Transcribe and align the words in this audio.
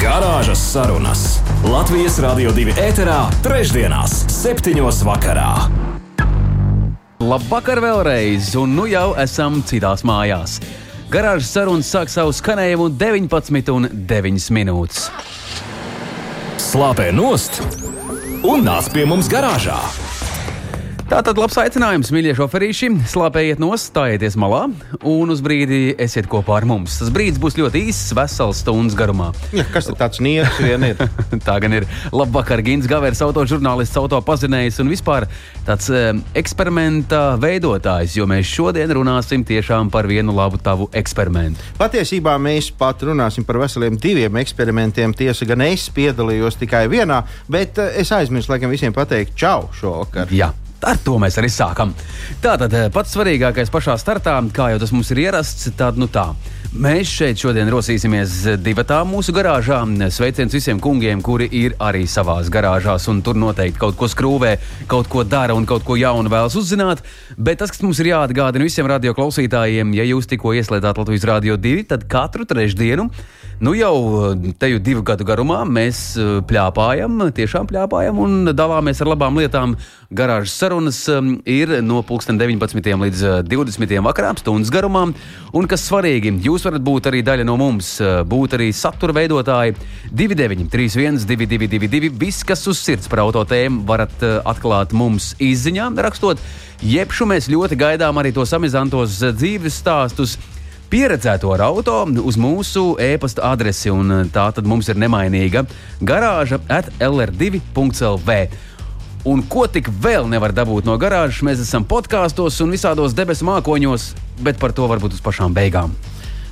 Garāžas 0.00 0.60
sarunas 0.72 1.22
Latvijas 1.60 2.14
Rādio 2.24 2.54
2 2.56 2.72
ēterā, 2.80 3.18
trešdienās, 3.44 4.14
septiņos 4.32 5.02
vakarā. 5.04 5.50
Labvakar 7.20 7.82
vēlreiz, 7.84 8.54
un 8.56 8.72
nu 8.78 8.86
jau 8.88 9.10
esam 9.20 9.58
citās 9.68 10.00
mājās. 10.08 10.56
Garāžas 11.12 11.52
sarunas 11.52 11.90
sāk 11.92 12.08
savu 12.08 12.32
skanējumu 12.32 12.88
19 12.96 13.74
un 13.76 13.90
9 13.92 14.48
minūtes. 14.56 15.10
Slāpē 16.70 17.10
nost 17.12 17.60
un 18.40 18.64
nāc 18.64 18.88
pie 18.96 19.04
mums 19.04 19.28
garāžā! 19.28 19.82
Tātad 21.10 21.40
labs 21.42 21.56
aicinājums, 21.58 22.12
mīļie 22.14 22.36
šoferīši. 22.38 22.88
Slāpējiet 23.10 23.58
nost, 23.58 23.88
stājieties 23.90 24.36
malā 24.38 24.60
un 25.10 25.32
uz 25.34 25.40
brīdi 25.42 25.96
esiet 25.98 26.28
kopā 26.30 26.60
ar 26.60 26.66
mums. 26.70 27.00
Tas 27.00 27.10
brīdis 27.10 27.40
būs 27.42 27.56
ļoti 27.58 27.82
īss, 27.90 28.12
vesels 28.14 28.60
stundas 28.62 28.94
garumā. 28.94 29.32
Ja, 29.50 29.64
kas 29.74 29.90
tāds 29.90 30.22
nieks 30.22 30.60
vien 30.62 30.86
ir? 30.86 31.02
Tā 31.48 31.56
gan 31.64 31.74
ir. 31.80 31.88
Labvakar, 32.14 32.62
Gins 32.62 32.86
Gavers, 32.86 33.24
autožurnālists, 33.26 33.98
autopazinējs 33.98 34.78
un 34.84 34.94
vispār 34.94 35.26
tāds 35.66 35.90
e, 35.90 36.04
eksperimenta 36.38 37.34
veidotājs, 37.42 38.14
jo 38.20 38.30
mēs 38.30 38.46
šodien 38.46 38.94
runāsim 39.00 39.42
tiešām 39.50 39.90
par 39.90 40.06
vienu 40.06 40.30
labu 40.38 40.62
tavu 40.62 40.86
eksperimentu. 40.94 41.74
Patiesībā 41.82 42.38
mēs 42.38 42.70
pat 42.70 43.02
runāsim 43.10 43.42
par 43.50 43.58
veseliem 43.64 43.98
diviem 43.98 44.38
eksperimentiem. 44.44 45.18
Tiesa 45.18 45.50
gan 45.50 45.66
es 45.66 45.90
piedalījos 45.90 46.62
tikai 46.62 46.86
vienā, 46.94 47.24
bet 47.50 47.82
e, 47.82 47.92
es 47.98 48.14
aizmirsu 48.14 48.54
laikam 48.54 48.70
visiem 48.70 48.94
pateikt 48.94 49.34
čau 49.34 49.64
šovakar. 49.74 50.30
Jā. 50.30 50.54
Ar 50.80 50.96
to 51.04 51.18
mēs 51.20 51.36
arī 51.36 51.50
sākam. 51.52 51.92
Tātad 52.40 52.72
pats 52.94 53.12
svarīgākais 53.12 53.72
pašā 53.72 53.98
startā, 54.00 54.38
kā 54.54 54.70
jau 54.72 54.80
tas 54.80 54.94
mums 54.94 55.10
ir 55.12 55.26
ierasts, 55.26 55.68
tad 55.76 56.00
nu 56.00 56.08
tā. 56.08 56.30
Mēs 56.70 57.10
šeit 57.10 57.40
šodien 57.42 57.68
rosīsimies 57.68 58.60
divatā 58.62 59.00
mūsu 59.04 59.34
garāžā. 59.34 59.80
Sveiciens 60.14 60.54
visiem 60.54 60.78
kungiem, 60.80 61.20
kuri 61.20 61.48
ir 61.50 61.74
arī 61.82 62.04
savās 62.08 62.48
garāžās 62.52 63.08
un 63.10 63.20
tur 63.26 63.34
noteikti 63.34 63.80
kaut 63.82 63.98
ko 63.98 64.06
skrūvē, 64.08 64.54
kaut 64.88 65.10
ko 65.10 65.24
dara 65.26 65.56
un 65.58 65.66
kaut 65.68 65.84
ko 65.84 65.98
jaunu 65.98 66.30
vēlas 66.30 66.56
uzzināt. 66.56 67.02
Bet 67.36 67.58
tas, 67.60 67.74
kas 67.74 67.82
mums 67.82 68.00
ir 68.00 68.12
jāatgādina 68.12 68.64
visiem 68.64 68.88
radioklausītājiem, 68.88 69.92
ja 69.98 70.06
jūs 70.12 70.30
tikko 70.30 70.54
ieslēdzāt 70.60 71.02
Latvijas 71.02 71.26
Rādio 71.32 71.58
2, 71.60 71.88
tad 71.90 72.06
katru 72.08 72.46
trešdienu 72.48 73.10
Nu 73.60 73.74
jau 73.76 73.92
te 74.56 74.70
jau 74.70 74.78
divu 74.80 75.02
gadu 75.04 75.20
garumā 75.28 75.58
mēs 75.68 75.98
eh, 76.16 76.28
plāpājam, 76.48 77.18
tiešām 77.36 77.66
plāpājam 77.68 78.16
un 78.24 78.52
dalāmies 78.56 79.02
ar 79.04 79.10
labām 79.10 79.36
lietām. 79.36 79.74
Garāžas 80.16 80.54
sarunas 80.56 81.00
eh, 81.12 81.18
ir 81.44 81.74
no 81.84 82.00
19. 82.00 82.88
līdz 83.02 83.24
20. 83.44 83.84
Eh, 83.84 84.00
vakarā, 84.06 84.30
stundas 84.40 84.72
garumā. 84.72 85.02
Un 85.52 85.68
kas 85.68 85.84
svarīgi, 85.90 86.32
jūs 86.40 86.64
varat 86.64 86.86
būt 86.86 87.10
arī 87.10 87.20
daļa 87.26 87.44
no 87.44 87.58
mums, 87.60 87.90
būt 88.30 88.56
arī 88.56 88.70
satura 88.72 89.12
veidotāji. 89.18 89.76
29, 90.08 90.70
31, 90.72 91.26
222, 91.28 92.08
viss, 92.16 92.46
kas 92.48 92.64
uz 92.64 92.80
sirds 92.80 93.10
par 93.12 93.26
auto 93.26 93.42
tēmu, 93.44 93.82
varat 93.84 94.24
atklāt 94.40 94.96
mums 94.96 95.34
izziņā, 95.36 95.90
rakstot. 96.00 96.40
Jebšu 96.80 97.28
mēs 97.28 97.50
ļoti 97.52 97.76
gaidām 97.76 98.22
arī 98.22 98.32
tos 98.32 98.56
amizantos 98.56 99.20
dzīves 99.20 99.82
stāstus 99.82 100.38
pieredzēto 100.90 101.52
ar 101.54 101.62
auto 101.68 102.02
uz 102.24 102.38
mūsu 102.40 102.96
e-pasta 103.00 103.46
adresi, 103.52 103.92
un 103.94 104.10
eh, 104.10 104.24
tā 104.32 104.48
tad 104.56 104.66
mums 104.68 104.90
ir 104.90 104.98
nemainīga 105.00 105.64
garāža 106.02 106.60
at 106.68 106.90
lr2.lv. 106.98 108.36
Un 109.30 109.42
ko 109.52 109.66
tik 109.68 109.90
vēl 110.00 110.24
nevar 110.32 110.54
dabūt 110.56 110.86
no 110.88 110.96
garāžas, 111.00 111.42
mēs 111.44 111.60
esam 111.60 111.84
podkāstos 111.84 112.56
un 112.64 112.72
visādos 112.72 113.14
debesu 113.16 113.44
mākoņos, 113.48 114.14
bet 114.40 114.58
par 114.60 114.72
to 114.72 114.88
varbūt 114.88 115.18
uz 115.18 115.20
pašām 115.24 115.54
beigām. 115.56 115.92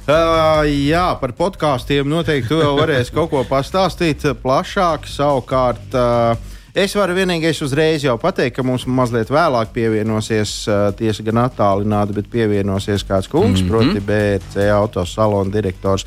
Uh, 0.08 0.64
jā, 0.64 1.04
par 1.20 1.34
podkāstiem 1.36 2.08
noteikti 2.08 2.56
vēl 2.56 2.78
varēsi 2.78 3.12
kaut 3.12 3.28
ko 3.32 3.42
pastāstīt 3.48 4.24
plašāk. 4.40 5.04
Savukārt, 5.08 5.96
uh, 5.96 6.56
Es 6.78 6.92
varu 6.94 7.16
vienīgais 7.16 7.58
uzreiz 7.64 8.04
jau 8.04 8.12
pateikt, 8.22 8.54
ka 8.54 8.62
mums 8.62 8.84
mazliet 8.86 9.32
vēlāk 9.34 9.72
pievienosies, 9.74 10.52
tiesa 11.00 11.24
gan 11.26 11.40
attālināti, 11.42 12.14
bet 12.20 12.28
pievienosies 12.30 13.02
kāds 13.08 13.26
kungs, 13.26 13.58
mm 13.58 13.64
-hmm. 13.64 13.70
proti, 13.72 14.00
BRC 14.00 14.68
autosalona 14.76 15.50
direktors. 15.50 16.06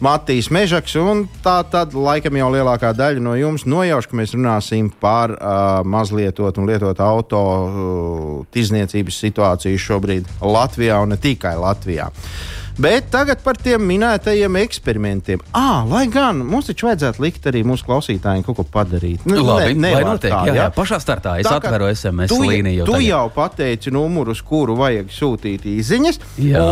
Matīs 0.00 0.50
Mežaks, 0.50 0.96
un 0.96 1.26
tā 1.44 1.64
tad 1.70 1.94
laikam 1.94 2.36
jau 2.36 2.50
lielākā 2.52 2.92
daļa 2.96 3.20
no 3.20 3.34
jums 3.36 3.64
nojauš, 3.64 4.06
ka 4.06 4.16
mēs 4.16 4.34
runāsim 4.36 4.90
par 5.00 5.30
uh, 5.30 5.84
mazlietot 5.84 6.58
un 6.58 6.66
lietot 6.66 7.00
auto 7.00 7.40
uh, 7.40 8.46
tirzniecības 8.50 9.20
situāciju 9.24 9.78
šobrīd 9.78 10.24
Latvijā 10.40 11.02
un 11.02 11.08
ne 11.08 11.16
tikai 11.16 11.56
Latvijā. 11.56 12.08
Uh, 12.08 12.59
Bet 12.80 13.10
tagad 13.12 13.42
par 13.44 13.58
tiem 13.60 13.82
minētajiem 13.84 14.54
eksperimentiem. 14.62 15.40
Ah, 15.52 15.82
lai 15.84 16.06
gan 16.08 16.38
mums 16.48 16.70
taču 16.70 16.86
vajadzētu 16.88 17.20
likt 17.20 17.48
arī 17.50 17.60
mūsu 17.68 17.84
klausītājiem 17.84 18.44
kaut 18.46 18.56
ko 18.56 18.64
padarīt. 18.64 19.26
Nu, 19.28 19.42
Labi, 19.44 19.74
ne, 19.76 19.90
lai 19.98 20.04
notiek, 20.06 20.32
tā, 20.32 20.38
jā, 20.48 20.54
jā, 20.56 20.68
pašā 20.72 20.96
startā 21.02 21.34
es 21.42 21.48
tā, 21.48 21.58
atveru 21.60 21.90
SMS 21.92 22.32
tu, 22.32 22.38
līniju. 22.40 22.86
Tu 22.88 22.94
tagad. 22.94 23.04
jau 23.04 23.26
pateici 23.34 23.92
numuru, 23.92 24.32
uz 24.32 24.40
kuru 24.46 24.78
vajag 24.80 25.12
sūtīt 25.12 25.66
īsiņas. 25.68 26.20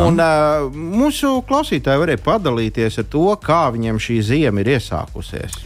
Un, 0.06 0.16
uh, 0.16 0.70
mūsu 0.72 1.34
klausītāji 1.48 2.00
varēja 2.00 2.22
padalīties 2.24 2.96
ar 3.02 3.08
to, 3.12 3.26
kā 3.44 3.66
viņiem 3.76 4.00
šī 4.00 4.16
zima 4.30 4.64
ir 4.64 4.72
iesākusies. 4.78 5.58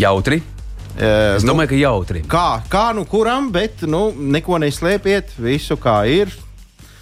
Jautri. 0.00 0.40
Es 0.96 1.44
domāju, 1.44 1.66
nu, 1.66 1.68
ka 1.74 1.82
jautri. 1.82 2.24
Kā, 2.28 2.46
kā 2.72 2.86
nu 2.96 3.04
kuram, 3.08 3.52
bet 3.52 3.84
nu, 3.84 4.06
neko 4.16 4.62
neslēpiet, 4.64 5.36
visu 5.44 5.76
kā 5.80 6.02
ir. 6.08 6.32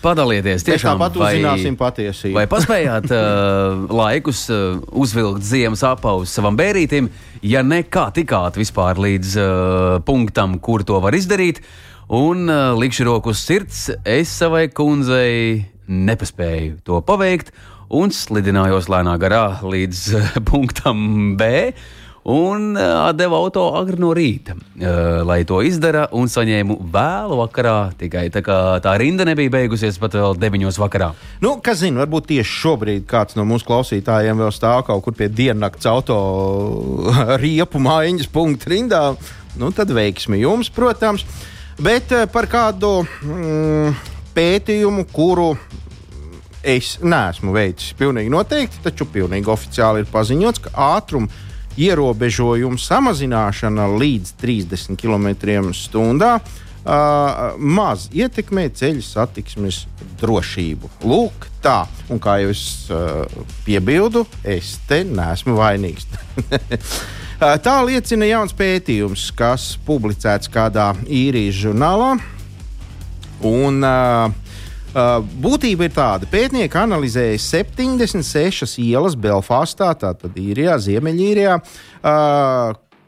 Padalieties, 0.00 0.64
tiešām 0.64 0.96
tāpat 0.96 1.18
uzzināsim 1.20 1.76
patiesību. 1.80 2.36
Vai 2.38 2.46
paspējāt 2.50 3.10
uh, 3.16 3.84
laikus 3.92 4.46
uh, 4.52 4.80
uzvilkt 4.96 5.44
ziemas 5.46 5.84
apaus 5.86 6.32
savam 6.32 6.56
bērītim, 6.58 7.10
ja 7.44 7.64
ne 7.66 7.82
kā 7.84 8.08
tikāt 8.16 8.56
vispār 8.60 9.00
līdz 9.00 9.36
uh, 9.40 9.98
punktam, 10.06 10.58
kur 10.62 10.84
to 10.88 11.00
var 11.04 11.16
izdarīt, 11.16 11.60
un 12.08 12.48
uh, 12.48 12.72
likšu 12.80 13.08
roku 13.10 13.34
uz 13.34 13.44
sirds, 13.44 13.88
es 14.08 14.32
savai 14.40 14.68
kundzei 14.72 15.66
nepaspēju 15.90 16.80
to 16.86 17.00
paveikt 17.04 17.52
un 17.90 18.12
slidinājos 18.14 18.88
lēnā 18.90 19.16
garā 19.20 19.44
līdz 19.66 20.04
uh, 20.14 20.34
punktam 20.48 21.34
B 21.40 21.70
un 22.22 22.74
deva 23.16 23.38
auto 23.40 23.62
agri 23.78 23.96
no 24.00 24.10
rīta, 24.16 24.54
lai 25.24 25.40
to 25.48 25.60
izdara, 25.64 26.06
un 26.16 26.28
saņēmu 26.28 26.76
vēlu 26.92 27.38
vakarā. 27.40 27.76
Tikai 28.00 28.26
tā, 28.34 28.42
tā 28.84 28.94
rinda 29.00 29.24
nebija 29.28 29.52
beigusies 29.54 29.98
pat 30.00 30.18
vēl 30.18 30.36
9. 30.40 30.68
vakarā. 30.82 31.10
Nu, 31.40 31.56
kas 31.64 31.80
zina, 31.80 32.02
varbūt 32.04 32.28
tieši 32.34 32.56
šobrīd 32.60 33.08
kāds 33.10 33.38
no 33.38 33.46
mūsu 33.48 33.68
klausītājiem 33.70 34.44
vēl 34.44 34.52
stāv 34.54 34.84
kaut 34.90 35.04
kur 35.06 35.16
pie 35.16 35.30
diennakts 35.32 35.88
auto 35.88 36.20
riepu 37.42 37.80
mājiņas 37.80 38.30
punktu 38.32 38.74
rindā. 38.74 39.04
Nu, 39.58 39.72
tad 39.74 39.90
veiksmi 39.94 40.42
jums, 40.44 40.70
protams. 40.72 41.24
Bet 41.80 42.12
par 42.32 42.44
kādu 42.50 43.00
mm, 43.24 43.94
pētījumu, 44.36 45.06
kuru 45.08 45.54
es 46.60 46.98
neesmu 47.00 47.54
veicis, 47.56 47.94
pilnīgi 47.96 48.32
noteikti, 48.32 48.82
taču 48.84 49.06
pilnīgi 49.08 49.48
oficiāli 49.48 50.04
ir 50.04 50.10
paziņots, 50.12 50.66
ka 50.66 50.74
ātrums 50.98 51.46
ierobežojumu 51.80 52.80
samazināšana 52.80 53.86
līdz 54.00 54.34
30 54.40 54.98
km/h 55.00 55.60
uh, 56.00 56.42
maz 57.56 58.08
ietekmē 58.12 58.68
ceļu 58.76 59.04
satiksmes 59.04 59.84
drošību. 60.20 60.90
Lūk, 61.08 61.48
tā. 61.64 61.84
Un 62.12 62.20
kā 62.22 62.40
jau 62.42 62.52
es 62.52 62.64
uh, 62.92 63.24
piebildu, 63.66 64.26
es 64.44 64.76
te 64.88 65.02
neesmu 65.08 65.56
vainīgs. 65.60 66.08
tā 67.66 67.78
liecina 67.86 68.28
jauns 68.28 68.56
pētījums, 68.56 69.30
kas 69.36 69.72
publicēts 69.86 70.52
kādā 70.52 70.92
īrijas 71.08 71.58
žurnālā. 71.64 72.14
Un, 73.40 73.80
uh, 73.80 74.30
Uh, 74.30 74.49
būtība 74.94 75.86
ir 75.86 75.94
tāda, 75.94 76.26
ka 76.26 76.34
pētnieki 76.34 76.78
analizēja 76.80 77.38
76 77.38 78.78
ielas 78.82 79.14
Belfastā, 79.14 79.92
tātad 79.94 80.38
īrijā, 80.40 80.78
Ziemeļīrijā. 80.82 81.58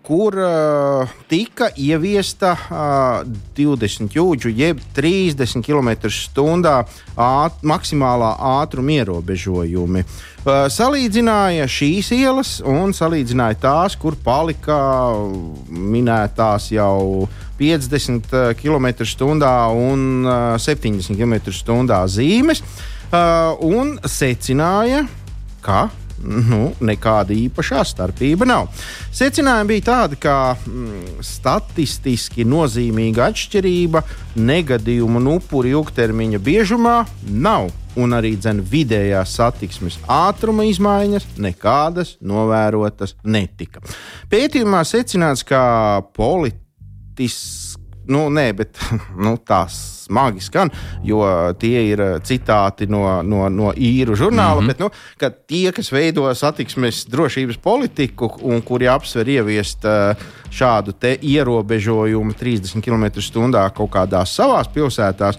Uh, 0.02 0.08
kur 0.12 0.34
uh, 0.34 1.08
tika 1.28 1.68
ieviesta 1.78 2.52
uh, 2.58 3.28
20 3.54 4.10
jūdžu, 4.16 4.50
jeb 4.50 4.80
30 4.96 5.62
km/h 5.62 6.72
āt, 7.16 7.62
maksimālā 7.62 8.32
ātruma 8.62 8.96
ierobežojumi. 8.98 10.02
Uh, 10.02 10.66
salīdzināja 10.74 11.68
šīs 11.70 12.10
ielas 12.18 12.56
un 12.66 12.90
salīdzināja 12.90 13.60
tās, 13.62 13.96
kur 13.96 14.18
palika 14.18 14.80
minētās 15.70 16.72
jau 16.74 17.28
50 17.62 18.58
km/h 18.58 19.54
un 19.70 20.26
70 20.58 21.14
km/h 21.14 22.02
zīmes. 22.10 22.64
Un 23.12 23.98
secināja, 24.08 25.02
ka 25.62 25.90
nu, 26.22 26.72
nekāda 26.84 27.34
īpašā 27.36 27.82
starpība 27.86 28.48
nav. 28.48 28.68
Secinājumi 29.14 29.74
bija 29.74 29.86
tādi, 29.90 30.18
ka 30.22 30.36
mm, 30.54 31.20
statistiski 31.26 32.46
nozīmīga 32.48 33.28
atšķirība 33.30 34.02
negadījumu 34.38 35.22
un 35.22 35.30
upuru 35.36 35.76
ilgtermiņa 35.76 36.42
biežumā 36.42 36.98
nav. 37.28 37.70
Un 37.92 38.14
arī 38.16 38.30
vidējās 38.40 39.34
satiksmes 39.36 39.98
ātruma 40.08 40.64
izmaiņas 40.64 41.26
nekādas 41.36 42.14
novērotas 42.24 43.18
netika. 43.22 43.82
Pētījumā 44.32 44.80
secināts, 44.88 45.44
ka 45.44 46.00
politisks 46.16 47.61
nu, 48.08 48.26
nē, 48.30 48.46
bet 48.56 48.78
nu, 49.24 49.36
tās 49.46 49.78
smagi 50.02 50.42
skan, 50.42 50.70
jo 51.06 51.22
tie 51.60 51.84
ir 51.92 52.02
eh, 52.02 52.12
citāti 52.26 52.88
no, 52.90 53.22
no, 53.22 53.46
no 53.52 53.72
īru 53.72 54.16
žurnāla. 54.18 54.60
Mm 54.60 54.64
-hmm. 54.64 54.66
bet, 54.66 54.78
nu, 54.78 54.90
tie, 55.46 55.72
kas 55.72 55.92
veido 55.92 56.34
satiksmes 56.34 57.06
drošības 57.06 57.56
politiku 57.56 58.30
un 58.42 58.62
kuri 58.62 58.88
apsver 58.88 59.28
ieviest 59.28 59.84
uh, 59.84 60.16
šādu 60.50 60.92
ierobežojumu 61.22 62.32
30 62.32 62.82
km/h 62.82 63.70
kaut 63.74 63.90
kādās 63.90 64.34
savās 64.34 64.68
pilsētās, 64.68 65.38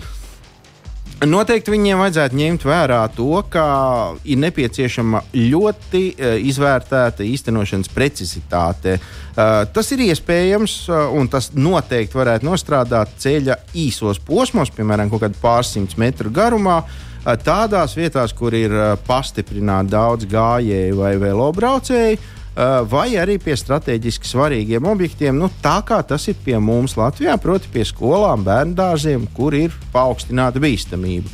Noteikti 1.22 1.72
viņiem 1.72 2.02
vajadzētu 2.02 2.36
ņemt 2.36 2.66
vērā 2.68 3.00
to, 3.16 3.38
ka 3.54 3.64
ir 4.28 4.40
nepieciešama 4.42 5.22
ļoti 5.38 6.02
uh, 6.12 6.34
izvērtēta 6.50 7.24
īstenošanas 7.24 7.92
precizitāte. 7.94 8.98
Uh, 8.98 9.64
tas 9.72 9.94
ir 9.96 10.04
iespējams, 10.10 10.76
uh, 10.90 11.06
un 11.16 11.30
tas 11.32 11.52
noteikti 11.56 12.18
varētu 12.18 12.50
nostrādāt 12.50 13.16
ceļa 13.24 13.60
īsos 13.86 14.20
posmos, 14.26 14.74
piemēram, 14.76 15.14
kaut 15.14 15.24
kādā 15.24 15.40
pārsimts 15.44 16.00
metru 16.02 16.34
garumā. 16.34 16.82
Tādās 17.24 17.94
vietās, 17.96 18.34
kur 18.36 18.52
ir 18.52 18.74
pastiprināti 19.08 19.94
daudz 19.94 20.26
gājēju 20.28 20.98
vai 20.98 21.14
velobraucēju, 21.22 22.18
vai 22.90 23.08
arī 23.18 23.40
pie 23.42 23.56
strateģiski 23.58 24.30
svarīgiem 24.30 24.86
objektiem, 24.86 25.38
nu, 25.40 25.50
tā 25.64 25.80
kā 25.88 25.98
tas 26.06 26.28
ir 26.30 26.38
pie 26.46 26.60
mums 26.62 26.94
Latvijā, 27.00 27.38
proti, 27.42 27.72
pie 27.74 27.86
skolām, 27.88 28.46
bērnu 28.46 28.78
dārziem, 28.78 29.26
kur 29.34 29.58
ir 29.58 29.74
paaugstināta 29.94 30.62
bīstamība. 30.62 31.32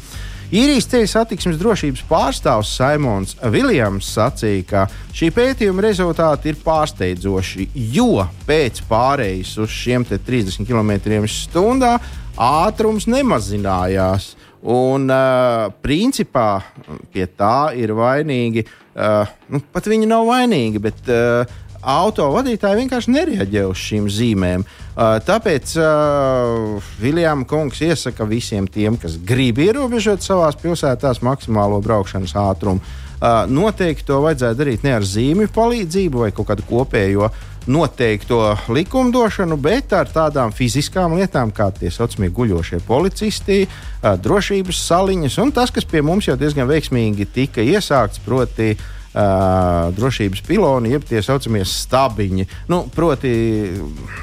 Īrijas 0.49 0.87
ceļu 0.89 1.05
satiksmes 1.11 1.59
drošības 1.61 2.01
pārstāvs 2.09 2.71
Simons 2.73 3.35
Viljams 3.53 4.07
sacīja, 4.15 4.63
ka 4.65 4.85
šī 5.13 5.29
pētījuma 5.35 5.83
rezultāti 5.85 6.49
ir 6.49 6.57
pārsteidzoši, 6.63 7.67
jo 7.93 8.23
pēc 8.47 8.81
pārejas 8.89 9.51
uz 9.61 9.69
šiem 9.69 10.07
30 10.09 10.65
km/h 10.65 11.93
ātrums 12.39 13.05
nemazinājās. 13.11 14.33
Un, 14.59 15.05
uh, 15.07 15.69
principā 15.79 16.59
pie 17.13 17.29
tā 17.31 17.69
ir 17.79 17.93
vainīgi, 17.95 18.65
uh, 18.65 18.88
nu, 19.49 19.63
pat 19.73 19.87
viņi 19.87 20.09
nav 20.09 20.27
vainīgi, 20.27 20.81
bet 20.83 21.11
uh, 21.13 21.49
auto 21.79 22.27
vadītāji 22.33 22.81
vienkārši 22.83 23.13
nereaģē 23.15 23.65
uz 23.69 23.79
šīm 23.79 24.09
zīmēm. 24.11 24.65
Uh, 24.65 25.17
tāpēc 25.23 25.75
uh, 25.79 26.89
Viljams 26.99 27.47
Kungs 27.49 27.79
iesaka 27.85 28.27
visiem 28.27 28.67
tiem, 28.67 28.97
kas 28.99 29.15
grib 29.15 29.61
ierobežot 29.63 30.25
savā 30.25 30.49
pilsētā 30.59 31.13
maksimālo 31.23 31.79
braukšanas 31.85 32.35
ātrumu, 32.39 32.83
uh, 32.83 33.45
noteikti 33.47 34.09
to 34.09 34.19
vajadzētu 34.25 34.59
darīt 34.59 34.83
ne 34.83 34.97
ar 34.97 35.07
zīmju 35.07 35.53
palīdzību 35.55 36.25
vai 36.25 36.33
kaut 36.35 36.51
kādu 36.51 36.67
kopējo 36.67 37.29
uh, 37.29 37.47
noteikto 37.67 38.55
likumdošanu, 38.71 39.57
bet 39.59 39.93
ar 39.93 40.07
tādām 40.13 40.53
fiziskām 40.55 41.17
lietām, 41.19 41.51
kā 41.55 41.69
tie 41.75 41.91
saucamie 41.91 42.31
guļošie 42.33 42.79
policisti, 42.87 43.65
drošības 44.01 44.85
saliņas 44.85 45.41
un 45.43 45.51
tas, 45.55 45.73
kas 45.75 45.87
pie 45.89 46.01
mums 46.05 46.29
jau 46.29 46.37
diezgan 46.39 46.69
veiksmīgi 46.69 47.27
tika 47.35 47.65
iesākts, 47.65 48.23
proti, 48.25 48.73
Uh, 48.79 48.98
drošības 49.13 50.43
piloni, 50.45 50.91
jeb 50.93 51.05
tie 51.07 51.21
saucamie 51.25 51.63
stabiņi. 51.65 52.45
Nu, 52.69 52.83
proti, 52.93 53.31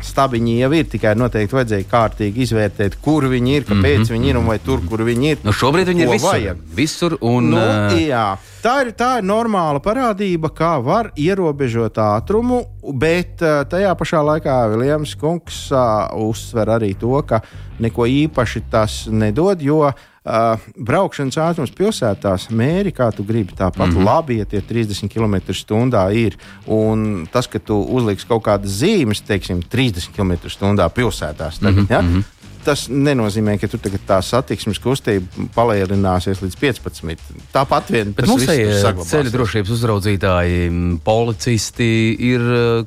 stabiņi 0.06 0.58
jau 0.60 0.70
ir 0.78 0.86
tikai 0.92 1.16
noteikti 1.18 1.58
vajadzēja 1.58 1.88
kārtīgi 1.90 2.44
izvērtēt, 2.46 2.98
kur 3.02 3.26
viņi 3.30 3.56
ir, 3.56 3.66
kāpēc 3.66 3.98
mm 3.98 4.04
-hmm. 4.04 4.12
viņi 4.12 4.30
ir 4.30 4.38
un 4.38 4.46
vai 4.46 4.58
tur, 4.62 4.80
kur 4.88 5.02
viņi 5.02 5.30
ir. 5.30 5.38
Nu, 5.42 5.52
šobrīd 5.52 5.90
viņi 5.90 6.06
ir 6.06 6.12
visur. 6.14 6.30
Vajag. 6.32 6.62
visur 6.74 7.18
un, 7.20 7.50
nu, 7.50 7.58
uh... 7.58 7.98
jā, 7.98 8.38
tā, 8.62 8.80
ir, 8.86 8.92
tā 8.92 9.18
ir 9.18 9.24
normāla 9.24 9.82
parādība, 9.82 10.50
kā 10.54 10.78
var 10.82 11.10
ierobežot 11.16 11.98
ātrumu, 11.98 12.64
bet 12.94 13.42
uh, 13.42 13.64
tajā 13.66 13.94
pašā 13.94 14.22
laikā 14.22 14.58
Viljams 14.70 15.14
Kungs 15.18 15.70
uh, 15.72 16.10
uzsver 16.14 16.68
arī 16.78 16.94
to, 16.94 17.22
ka 17.26 17.40
neko 17.78 18.06
īpaši 18.06 18.62
tas 18.70 19.06
nedod, 19.10 19.62
jo 19.62 19.82
uh, 19.88 19.92
Uh, 20.26 20.58
braukšanas 20.74 21.36
ātrums 21.38 21.70
pilsētās 21.70 22.48
mēri, 22.50 22.90
kā 22.90 23.12
tu 23.14 23.22
gribi. 23.22 23.54
Tāpat 23.54 23.92
mm 23.92 23.96
-hmm. 23.96 24.06
labi, 24.08 24.38
ja 24.40 24.44
tie 24.44 24.60
30 24.60 25.06
km/h 25.06 26.10
ir. 26.18 26.36
Un 26.66 27.28
tas, 27.30 27.46
ka 27.46 27.58
tu 27.58 27.78
uzliksi 27.78 28.26
kaut 28.26 28.42
kādas 28.42 28.82
zīmes, 28.82 29.22
teiksim, 29.22 29.62
30 29.62 30.10
km/h 30.16 30.88
pilsētās, 30.94 31.60
tagad, 31.60 31.76
mm 31.76 31.86
-hmm. 31.86 31.92
ja? 31.92 32.02
Mhm 32.02 32.20
tas 32.66 32.86
nenozīmē, 32.90 33.56
ka 33.60 33.68
tur 33.70 33.80
tā 34.08 34.18
satiksmes 34.24 34.80
kustība 34.82 35.46
palielināsies 35.54 36.42
līdz 36.42 36.58
15. 36.58 37.22
Tāpat 37.54 37.92
vien 37.94 38.12
Bet 38.16 38.26
mums 38.30 38.46
ir 38.50 38.72
ceļu 39.06 39.32
drošības 39.34 39.70
uzraudzītāji, 39.76 40.72
policisti 41.06 41.90
ir 42.32 42.42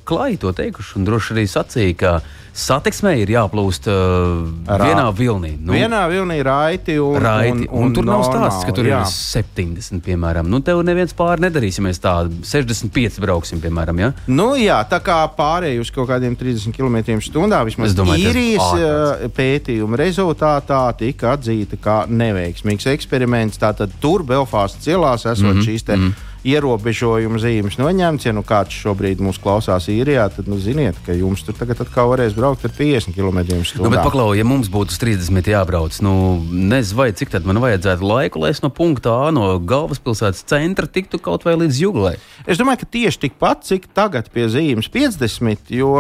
klāji 0.10 0.42
to 0.44 0.54
teikuši 0.58 1.00
un 1.00 1.08
droši 1.08 1.36
arī 1.38 1.46
sacīja, 1.50 1.98
ka 2.04 2.14
satiksmē 2.60 3.14
ir 3.22 3.32
jāplūst 3.34 3.88
uh, 3.90 4.44
Rā. 4.68 4.90
vienā 4.90 5.06
vilnī. 5.16 5.54
Nu, 5.58 5.74
vienā 5.76 6.02
vilnī 6.12 6.40
raiti 6.46 6.98
un, 7.02 7.18
raiti, 7.24 7.68
un, 7.68 7.72
un, 7.72 7.88
un 7.88 7.96
tur 7.96 8.08
nav 8.08 8.24
stāsts, 8.28 8.66
ka 8.68 8.76
tur 8.76 8.90
jā. 8.90 9.02
ir 9.04 9.12
70, 9.12 10.04
piemēram. 10.06 10.50
Nu, 10.52 10.62
tev 10.66 10.82
neviens 10.88 11.16
pāri 11.18 11.46
nedarīs, 11.46 11.80
ja 11.80 11.86
mēs 11.86 12.02
tādu 12.04 12.42
65 12.48 13.20
brauksim, 13.24 13.62
piemēram. 13.64 14.04
Ja? 14.04 14.12
Nu, 14.28 14.52
jā, 14.60 14.80
tā 14.92 15.02
kā 15.04 15.22
pārēj 15.38 15.82
uz 15.84 15.94
kaut 15.96 16.10
kādiem 16.12 16.38
30 16.40 16.76
km/h 16.76 17.64
vismaz 17.70 17.98
domāju, 17.98 18.30
īrijas 18.30 19.28
pētījuma 19.36 20.00
rezultātā 20.00 20.82
tika 21.00 21.36
atzīta 21.38 21.80
kā 21.82 22.00
neveiksmīgs 22.10 22.90
eksperiments. 22.96 23.60
Tātad 23.62 23.94
tur 24.04 24.26
Belfāstas 24.28 24.86
cielās 24.88 25.26
esot 25.26 25.46
mm 25.46 25.56
-hmm, 25.60 25.68
šīs 25.68 25.86
te. 25.86 25.96
Mm 25.96 26.10
-hmm 26.10 26.29
ierobežojumu 26.48 27.40
zīmes 27.42 27.78
noņemts. 27.80 28.28
Ja 28.28 28.34
nu 28.36 28.44
kāds 28.48 28.76
šobrīd 28.84 29.22
mūs 29.24 29.40
klausās 29.42 29.90
īrijā, 29.92 30.28
tad 30.34 30.50
nu, 30.52 30.60
ziniet, 30.62 30.98
ka 31.06 31.16
jums 31.16 31.44
tur 31.46 31.58
tagad 31.58 31.82
atkal 31.84 32.12
varēs 32.14 32.36
braukt 32.38 32.66
ar 32.68 32.74
50 32.76 33.16
km/h. 33.16 33.80
Nu, 33.80 33.92
bet 33.92 34.04
paklau, 34.06 34.32
ja 34.38 34.46
mums 34.48 34.72
būtu 34.72 34.96
30 35.02 35.52
jābrauc, 35.52 36.00
nu 36.06 36.14
nezinu, 36.50 37.00
vai 37.00 37.10
cik 37.16 37.34
tad 37.34 37.48
man 37.50 37.62
vajadzētu 37.64 38.06
laiku, 38.06 38.44
lai 38.44 38.54
es 38.56 38.64
no 38.64 38.72
punkta 38.74 39.16
A, 39.20 39.32
no 39.36 39.52
galvaspilsētas 39.60 40.46
centra 40.50 40.88
tiktu 40.88 41.20
kaut 41.22 41.46
vai 41.48 41.56
līdz 41.60 41.82
jūglai. 41.84 42.16
Es 42.50 42.60
domāju, 42.60 42.84
ka 42.84 42.92
tieši 42.96 43.24
tikpat, 43.26 43.66
cik 43.68 43.90
tagad 43.96 44.30
pie 44.34 44.48
zīmes 44.52 44.90
50, 44.92 45.74
jo 45.76 45.94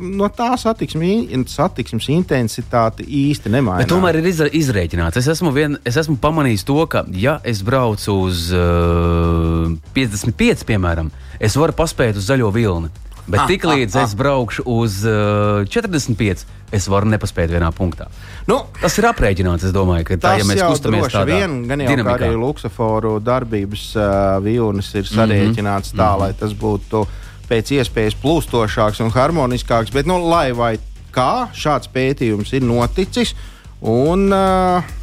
no 0.00 0.30
tā 0.34 0.50
satiksmes, 0.60 1.54
satiksmes 1.54 2.10
intensitāte 2.14 3.06
īsti 3.06 3.52
nemainās. 3.52 3.90
Tomēr 3.90 4.18
ir 4.20 4.30
izrēķināts. 4.32 5.20
Es 5.20 5.30
esmu, 5.36 5.52
vien, 5.54 5.78
es 5.86 5.98
esmu 6.00 6.18
pamanījis 6.22 6.66
to, 6.66 6.80
ka 6.90 7.04
ja 7.14 7.38
es 7.46 7.62
braucu 7.66 8.18
uz 8.26 8.48
uh, 8.56 9.74
55, 9.94 10.64
piemēram, 10.68 11.10
es 11.40 11.56
varu 11.56 11.74
paspēt 11.76 12.16
uz 12.20 12.28
zaļo 12.30 12.50
vilni. 12.54 12.90
Bet 13.24 13.40
ah, 13.40 13.48
tiklīdz 13.48 13.94
ah, 13.96 14.02
ah. 14.02 14.04
es 14.04 14.14
braukšu 14.20 14.64
uz 14.68 14.98
uh, 15.08 15.64
45, 15.72 16.44
es 16.76 16.88
varu 16.92 17.08
nepaspēt 17.08 17.52
vienā 17.54 17.70
punktā. 17.72 18.10
Nu, 18.50 18.58
tas 18.82 18.98
ir 19.00 19.08
aprēķināts. 19.08 19.64
Es 19.70 19.72
domāju, 19.72 20.10
ka 20.10 20.18
tā, 20.20 20.34
ja 20.42 20.48
mēs 20.48 20.60
kustamies 20.60 21.08
tādā 21.08 21.38
vien, 21.40 21.62
gan 21.70 21.80
jau 21.80 21.94
dinamikā. 21.94 22.28
arī 22.28 22.36
luksuforu 22.36 23.14
darbības 23.24 23.86
uh, 23.96 24.08
vilnis 24.44 24.92
ir 24.92 25.06
mhm, 25.06 25.14
sarēķināts 25.14 25.94
mm 25.94 25.96
-hmm. 25.96 26.02
tā, 26.02 26.10
mm 26.10 26.14
-hmm. 26.14 26.20
lai 26.20 26.32
tas 26.40 26.52
būtu 26.52 27.06
pēc 27.48 27.72
iespējas 27.78 28.18
plūstošāks 28.20 29.00
un 29.04 29.10
harmoniskāks. 29.10 29.92
Bet, 29.92 30.06
nu, 30.06 30.20
lai 30.28 30.52
vai 30.52 30.76
kā 31.12 31.48
šāds 31.54 31.88
pētījums 31.88 32.52
ir 32.52 32.62
noticis, 32.62 33.32
uh, 33.32 33.53
Un, 33.84 34.30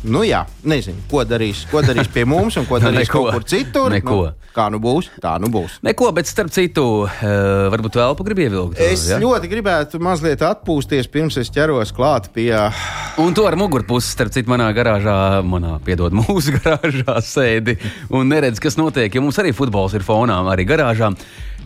nu 0.10 0.22
jā, 0.26 0.40
nezinu, 0.66 1.04
ko 1.10 1.22
darīs, 1.28 1.68
ko 1.70 1.84
darīs 1.86 2.08
pie 2.10 2.24
mums 2.26 2.56
un 2.58 2.66
ko 2.66 2.80
darīs 2.82 3.12
kaut 3.14 3.30
kur 3.36 3.44
citur. 3.46 3.94
Neko. 3.94 4.16
Nu, 4.32 4.50
kā 4.56 4.66
nu 4.74 4.80
būs, 4.82 5.12
tā 5.22 5.36
nu 5.42 5.52
būs. 5.54 5.78
Neko, 5.86 6.10
bet 6.18 6.30
starp 6.30 6.50
citu, 6.56 6.86
varbūt 7.72 8.00
vēl 8.00 8.18
pa 8.18 8.26
gribi 8.26 8.48
ievilkt. 8.48 8.82
Es 8.82 9.06
ja? 9.12 9.20
ļoti 9.22 9.52
gribētu 9.52 10.02
mazliet 10.02 10.42
atpūsties, 10.48 11.12
pirms 11.14 11.38
es 11.38 11.54
ķeros 11.54 11.94
klāt 11.94 12.32
pie. 12.34 12.50
Un 13.22 13.38
to 13.38 13.46
ar 13.46 13.60
mugurpusi, 13.60 14.10
starp 14.16 14.34
citu, 14.34 14.50
manā 14.50 14.72
garāžā, 14.74 15.16
manā, 15.46 15.78
piedod, 15.86 16.18
mūsu 16.24 16.58
garāžā 16.58 17.20
sēdi 17.22 17.78
un 18.10 18.34
neredz, 18.34 18.60
kas 18.64 18.82
notiek, 18.82 19.14
jo 19.14 19.22
mums 19.28 19.38
arī 19.44 19.54
futbols 19.54 19.94
ir 19.94 20.08
fonā, 20.08 20.42
arī 20.52 20.66
garāžā. 20.74 21.14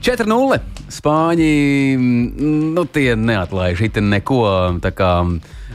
4-0. 0.05 0.59
Spāņi, 0.91 1.51
nu, 2.75 2.83
tie 2.93 3.15
neatlaiž 3.17 3.87
it 3.87 4.03
neko. 4.03 4.43
Tā 4.83 4.91
kā 4.93 5.11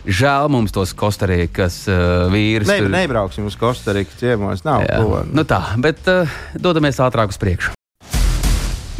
Žēl 0.09 0.49
mums 0.52 0.73
tos 0.73 0.95
Kostarikas 0.97 1.83
uh, 1.90 2.30
vīrus. 2.33 2.71
Ne, 2.71 2.78
tur... 2.80 2.92
Nebrauksim 2.92 3.49
uz 3.50 3.57
Kostarikas 3.61 4.16
ciemos, 4.21 4.64
nav 4.64 4.87
ko. 4.88 5.25
Nu 5.28 5.45
tā, 5.49 5.61
bet 5.83 6.07
uh, 6.09 6.30
dodamies 6.57 7.00
ātrāk 7.04 7.35
uz 7.35 7.40
priekšu. 7.40 7.75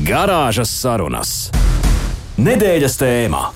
Garāžas 0.05 0.73
sarunas. 0.73 1.33
Nedēļas 2.41 3.01
tēmā. 3.01 3.47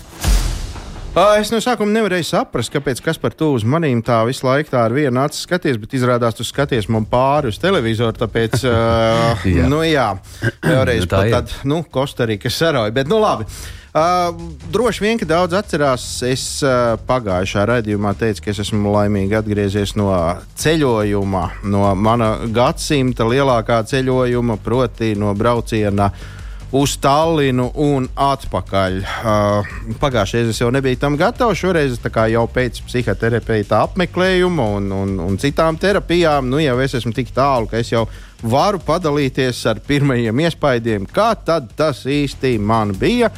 Es 1.39 1.53
no 1.55 1.61
sākuma 1.63 1.95
nevarēju 1.95 2.27
saprast, 2.27 2.73
kāpēc 2.75 2.99
kas 3.05 3.21
par 3.23 3.37
to 3.39 3.53
uz 3.55 3.63
manīm 3.63 4.01
tā 4.03 4.17
visu 4.27 4.49
laiku 4.49 4.73
tā 4.73 4.81
ar 4.89 4.97
vienu 4.97 5.21
acu 5.23 5.39
skaties, 5.39 5.79
bet 5.79 5.95
izrādās, 5.95 6.35
tu 6.35 6.43
skaties 6.43 6.89
man 6.91 7.07
pāri 7.07 7.53
uz 7.53 7.61
televizoru. 7.63 8.17
Tāpēc, 8.25 8.57
uh, 8.67 9.45
Jā. 9.61 9.69
nu 9.71 9.85
jā, 9.87 10.09
vēlreiz 10.65 11.05
Nu, 11.05 11.13
tā 11.13 11.23
pat 11.23 11.29
ir. 11.29 11.37
tad, 11.39 11.57
nu, 11.71 11.85
Kostarīkas 11.87 12.59
sarauja. 12.59 12.97
Bet, 12.97 13.13
nu 13.13 13.21
labi. 13.23 13.47
Uh, 13.47 13.84
droši 14.75 15.05
vien, 15.05 15.19
ka 15.21 15.27
daudz 15.29 15.55
atcerās, 15.55 16.05
es 16.27 16.43
uh, 16.67 16.97
pagājušā 17.07 17.63
raidījumā 17.71 18.17
teicu, 18.19 18.43
ka 18.43 18.51
es 18.51 18.59
esmu 18.65 18.91
laimīgi 18.91 19.39
atgriezies 19.39 19.95
no 19.95 20.09
ceļojuma, 20.59 21.45
no 21.71 21.93
mana 21.95 22.33
gadsimta 22.51 23.23
lielākā 23.31 23.85
ceļojuma, 23.87 24.59
proti 24.67 25.13
no 25.15 25.31
brauciena 25.39 26.11
uz 26.75 26.97
Tallinu 26.99 27.69
un 27.87 28.11
atpakaļ. 28.19 28.99
Uh, 28.99 29.73
Pagājušajā 30.03 30.43
reizē 30.43 30.57
es 30.57 30.63
jau 30.65 30.75
nebiju 30.75 30.99
tam 30.99 31.15
gatavs. 31.15 31.63
Šoreiz 31.63 31.99
jau 32.35 32.45
pēc 32.51 32.83
psihoterapeita 32.89 33.85
apmeklējuma 33.87 34.71
un, 34.75 34.91
un, 34.91 35.19
un 35.23 35.39
citām 35.39 35.79
terapijām, 35.79 36.51
nu 36.51 36.59
jau 36.59 36.81
es 36.83 36.99
esmu 36.99 37.15
tik 37.15 37.31
tālu, 37.31 37.71
ka 37.71 37.79
es 37.79 37.95
jau 37.95 38.09
varu 38.43 38.83
padalīties 38.83 39.67
ar 39.71 39.79
pirmajiem 39.87 40.49
iespaidiem, 40.49 41.07
kā 41.07 41.37
tas 41.47 42.09
īsti 42.11 42.59
man 42.59 42.91
bija. 42.99 43.31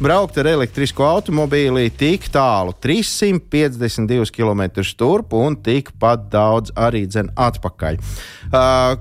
Braukt 0.00 0.38
ar 0.40 0.46
elektrisko 0.48 1.04
automobīli 1.04 1.90
tik 1.92 2.30
tālu, 2.32 2.72
352 2.80 4.32
km 4.32 4.62
turp 4.96 5.34
un 5.36 5.58
tikpat 5.60 6.22
daudz 6.32 6.72
arī 6.72 7.02
dzen 7.04 7.28
atpakaļ. 7.36 8.00
Uh, 8.48 8.96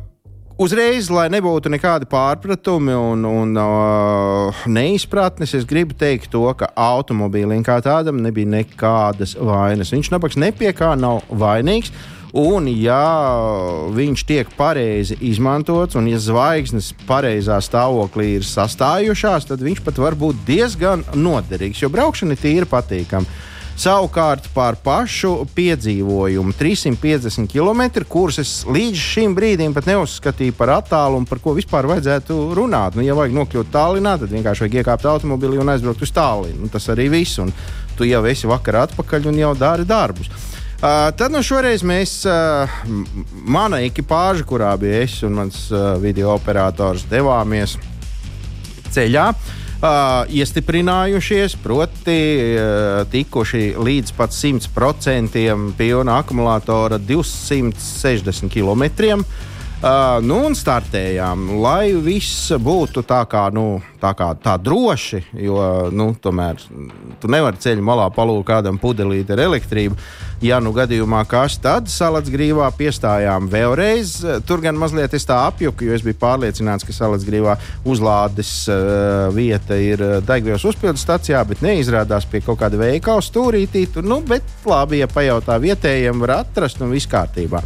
Uzreiz, 0.60 1.08
lai 1.08 1.30
nebūtu 1.32 1.72
nekādi 1.72 2.04
pārpratumi 2.12 2.92
un, 2.92 3.24
un 3.24 3.56
uh, 3.56 4.64
neizpratnes, 4.68 5.54
es 5.56 5.64
gribu 5.64 5.96
teikt 5.96 6.28
to, 6.34 6.42
ka 6.60 6.68
automobīlim 6.76 7.64
kā 7.64 7.78
tādam 7.80 8.20
nebija 8.20 8.52
nekādas 8.58 9.38
vainas. 9.40 9.94
Viņš 9.96 10.12
nabaks 10.12 10.36
nepie 10.36 10.74
kā 10.76 10.98
nav 11.00 11.24
vainīgs. 11.32 11.94
Un, 12.38 12.68
ja 12.70 13.02
viņš 13.96 14.24
tiek 14.30 14.50
pareizi 14.58 15.18
izmantots, 15.26 15.98
un 15.98 16.06
ja 16.12 16.20
zvaigznes 16.22 16.92
pareizā 17.10 17.58
stāvoklī 17.64 18.36
ir 18.38 18.46
sastājušās, 18.46 19.50
tad 19.50 19.64
viņš 19.66 19.82
pat 19.86 19.98
var 19.98 20.18
būt 20.20 20.44
diezgan 20.46 21.02
noderīgs, 21.18 21.82
jo 21.82 21.90
braukšana 21.90 22.38
ir 22.38 22.44
tīri 22.44 22.70
patīkama. 22.70 23.26
Savukārt 23.80 24.50
par 24.52 24.76
pašu 24.84 25.46
piedzīvojumu 25.56 26.52
350 26.60 27.48
km, 27.48 28.04
kurus 28.12 28.42
es 28.42 28.52
līdz 28.68 29.00
šim 29.00 29.38
brīdim 29.38 29.72
pat 29.74 29.88
neuzskatīju 29.88 30.58
par 30.58 30.74
attālumu, 30.76 31.24
par 31.30 31.40
ko 31.40 31.54
vispār 31.56 31.88
vajadzētu 31.88 32.42
runāt. 32.60 33.00
Nu, 33.00 33.06
ja 33.08 33.16
vajag 33.16 33.38
nokļūt 33.38 33.72
Tallinā, 33.72 34.18
tad 34.20 34.36
vienkārši 34.36 34.66
vajag 34.66 34.76
iekāpt 34.82 35.08
automobilī 35.08 35.64
un 35.64 35.72
aizbraukt 35.72 36.04
uz 36.04 36.12
Tallinu. 36.12 36.66
Nu, 36.66 36.74
tas 36.74 36.92
arī 36.92 37.08
viss, 37.16 37.40
un 37.40 37.56
tu 37.96 38.04
jau 38.04 38.20
esi 38.28 38.52
vakar 38.52 38.84
atpakaļ 38.84 39.32
un 39.32 39.40
jau 39.46 39.56
dari 39.56 39.88
darbus. 39.88 40.28
Uh, 40.80 41.10
tad 41.12 41.34
nu 41.36 41.42
šoreiz 41.44 41.82
mēs, 41.84 42.22
uh, 42.24 42.72
mana 43.44 43.82
ekipāža, 43.84 44.46
kurā 44.48 44.70
bija 44.80 45.02
es 45.04 45.18
un 45.28 45.34
mans 45.36 45.66
uh, 45.74 45.98
video 46.00 46.32
operators, 46.32 47.04
devāmies 47.12 47.74
ceļā. 48.96 49.26
Uh, 49.80 50.32
iestiprinājušies, 50.40 51.58
proti, 51.60 52.16
uh, 52.56 53.02
tikuši 53.12 53.74
līdz 53.76 54.16
pat 54.16 54.32
100% 54.32 55.44
pilna 55.76 56.16
akumulatora 56.24 56.96
260 57.12 58.48
km. 58.48 58.88
Uh, 59.20 59.59
nu, 59.80 60.38
un 60.44 60.56
startējām, 60.60 61.46
lai 61.64 61.94
viss 62.04 62.50
būtu 62.60 63.00
tā 63.08 63.22
kā, 63.32 63.46
nu, 63.56 63.80
tā 64.02 64.12
kā 64.18 64.34
tā 64.36 64.58
droši, 64.60 65.22
jo, 65.40 65.60
nu, 65.96 66.10
tomēr 66.20 66.60
tu 67.22 67.30
nevari 67.32 67.62
ceļu 67.64 67.86
malā 67.88 68.10
palūkt 68.12 68.48
kādam 68.50 68.80
pudelīt 68.82 69.32
ar 69.32 69.40
elektrību. 69.46 69.96
Ja 70.44 70.60
nu 70.64 70.72
gadījumā 70.72 71.26
kas, 71.28 71.58
tad 71.60 71.88
salacgrīvā 71.92 72.68
piestājām 72.76 73.50
vēlreiz. 73.52 74.14
Tur 74.48 74.64
gan 74.64 74.80
mazliet 74.80 75.16
es 75.16 75.28
tā 75.28 75.42
apjuku, 75.50 75.88
jo 75.88 75.96
es 75.96 76.04
biju 76.04 76.16
pārliecināts, 76.22 76.88
ka 76.88 76.96
salacgrīvā 76.96 77.58
uzlādes 77.88 78.54
uh, 78.72 79.28
vieta 79.36 79.76
ir 79.80 80.04
uh, 80.04 80.18
degvielas 80.24 80.64
uzpildes 80.68 81.04
stacijā, 81.04 81.44
bet 81.48 81.64
neizrādās 81.64 82.28
pie 82.32 82.40
kaut 82.44 82.62
kāda 82.64 82.80
veikala 82.80 83.24
stūrītī. 83.24 83.84
Tur, 83.92 84.08
nu, 84.08 84.20
bet 84.28 84.48
labi, 84.68 85.04
ja 85.04 85.12
pajautā 85.12 85.60
vietējiem, 85.60 86.24
var 86.24 86.38
atrast 86.42 86.80
un 86.84 86.96
viss 86.96 87.12
kārtībā. 87.12 87.64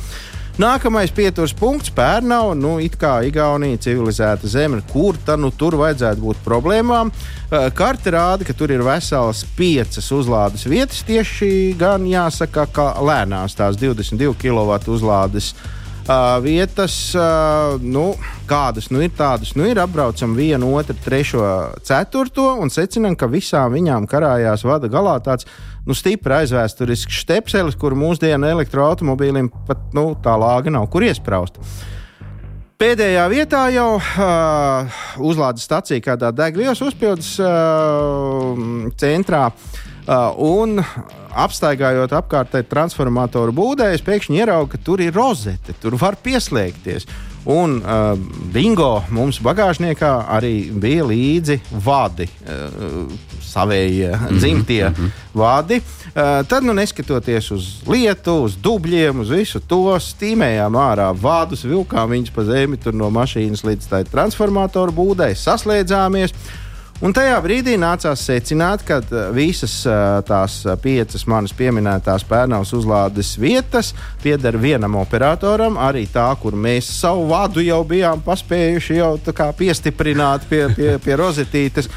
Nākamais 0.53 1.09
pieturas 1.09 1.49
punkts- 1.57 1.89
Pērnau. 1.97 2.51
Nu, 2.53 2.75
it 2.77 2.93
kā 3.01 3.23
Igaunija 3.25 3.79
civilizēta 3.81 4.45
zeme, 4.45 4.83
kur 4.91 5.17
tad 5.17 5.41
nu, 5.41 5.49
tur 5.49 5.73
vajadzētu 5.73 6.21
būt 6.21 6.43
problēmām. 6.45 7.09
Karte 7.73 8.13
rāda, 8.13 8.45
ka 8.45 8.53
tur 8.53 8.69
ir 8.69 8.83
veselas 8.85 9.41
piecas 9.57 10.11
uzlādes 10.13 10.67
vietas. 10.69 11.01
Tieši 11.07 11.73
gan 11.77 12.05
jāsaka, 12.05 12.67
ka 12.69 12.93
lēnās 13.01 13.57
tās 13.57 13.81
22 13.81 14.37
kW 14.37 14.93
uzlādes. 14.93 15.55
Uh, 16.03 16.43
vietas, 16.43 17.15
uh, 17.15 17.79
nu, 17.79 18.17
kādas 18.45 18.89
nu 18.91 18.99
ir 18.99 19.13
tādas, 19.15 19.53
nu 19.55 19.63
ir 19.63 19.79
apbraucam 19.79 20.33
vienu, 20.35 20.73
otru, 20.75 20.97
trešo, 20.99 21.45
ceturto 21.87 22.57
un 22.59 22.67
secinām, 22.67 23.15
ka 23.15 23.29
visām 23.31 23.71
viņām 23.71 24.03
karājās 24.11 24.65
vada 24.67 24.89
galā 24.91 25.15
tāds 25.23 25.47
nu, 25.87 25.95
stipri 25.97 26.39
aizvēsturisks 26.41 27.23
stepselis, 27.23 27.77
kur 27.79 27.95
mūsdienu 27.97 28.49
elektroautomobīlim 28.53 29.51
pat 29.67 29.91
nu, 29.95 30.11
tā 30.23 30.35
lāga 30.39 30.73
nav 30.73 30.87
kur 30.93 31.05
iesprāst. 31.07 31.59
Pēdējā 32.83 33.23
vietā 33.31 33.61
jau 33.71 33.95
uh, 33.95 34.95
uzlādes 35.23 35.63
stācija 35.63 36.03
kādā 36.03 36.33
degvielas 36.35 36.81
uzpildes 36.83 37.35
uh, 37.39 38.57
centrā. 38.99 39.45
Uh, 40.03 40.33
un 40.35 40.81
apstaigājot 41.31 42.11
apkārtēji 42.17 42.67
transformatoru 42.67 43.53
būdē, 43.55 43.93
es 43.95 44.03
pēkšņi 44.03 44.41
ieraugu, 44.41 44.73
ka 44.73 44.81
tur 44.83 45.03
ir 45.05 45.15
rozete, 45.15 45.77
tur 45.79 45.95
var 46.01 46.17
pieslēgties. 46.19 47.07
Un 47.45 47.75
uh, 47.81 48.13
bingo 48.53 49.01
mums 49.11 49.41
bagāžniekā 49.43 50.11
arī 50.31 50.71
bija 50.71 51.03
līdzi 51.03 51.57
vadi, 51.83 52.29
uh, 52.47 53.09
savējie 53.43 54.13
dzimtie 54.31 54.85
mm 54.89 54.95
-hmm. 54.95 55.09
vadi. 55.33 55.81
Uh, 56.15 56.47
tad, 56.47 56.63
nu, 56.63 56.73
neskatoties 56.73 57.51
uz 57.51 57.67
lietu, 57.87 58.33
uz 58.47 58.55
dubļiem, 58.55 59.19
uz 59.19 59.29
visu 59.29 59.59
to, 59.59 59.99
stīmējām 59.99 60.77
ārā 60.79 61.11
vādus, 61.21 61.65
vilkām 61.65 62.09
viņus 62.09 62.31
pa 62.31 62.43
zemi 62.43 62.77
tur 62.77 62.93
no 62.93 63.09
mašīnas 63.09 63.63
līdz 63.63 63.89
tai 63.89 64.03
transformatoru 64.03 64.91
būdai, 64.91 65.33
saslēdzāmies. 65.35 66.33
Un 67.03 67.11
tajā 67.11 67.35
brīdī 67.43 67.73
nācās 67.75 68.21
secināt, 68.23 68.85
ka 68.87 69.01
uh, 69.03 69.25
visas 69.35 69.73
uh, 69.83 70.21
tās 70.23 70.61
uh, 70.63 70.77
piecas 70.79 71.25
manas 71.27 71.51
pieminētās 71.57 72.23
pērnavas 72.29 72.71
uzlādes 72.77 73.33
vietas 73.35 73.89
pieder 74.23 74.55
vienam 74.55 74.95
operatoram, 75.01 75.75
arī 75.83 76.05
tā, 76.07 76.29
kur 76.39 76.55
mēs 76.55 76.87
savu 77.01 77.25
vadu 77.33 77.59
jau 77.59 77.81
bijām 77.83 78.23
paspējuši 78.23 79.01
jau 79.01 79.17
piestiprināt 79.59 80.47
pie, 80.47 80.61
pie, 80.77 80.93
pie 81.03 81.19
rozetītes. 81.19 81.91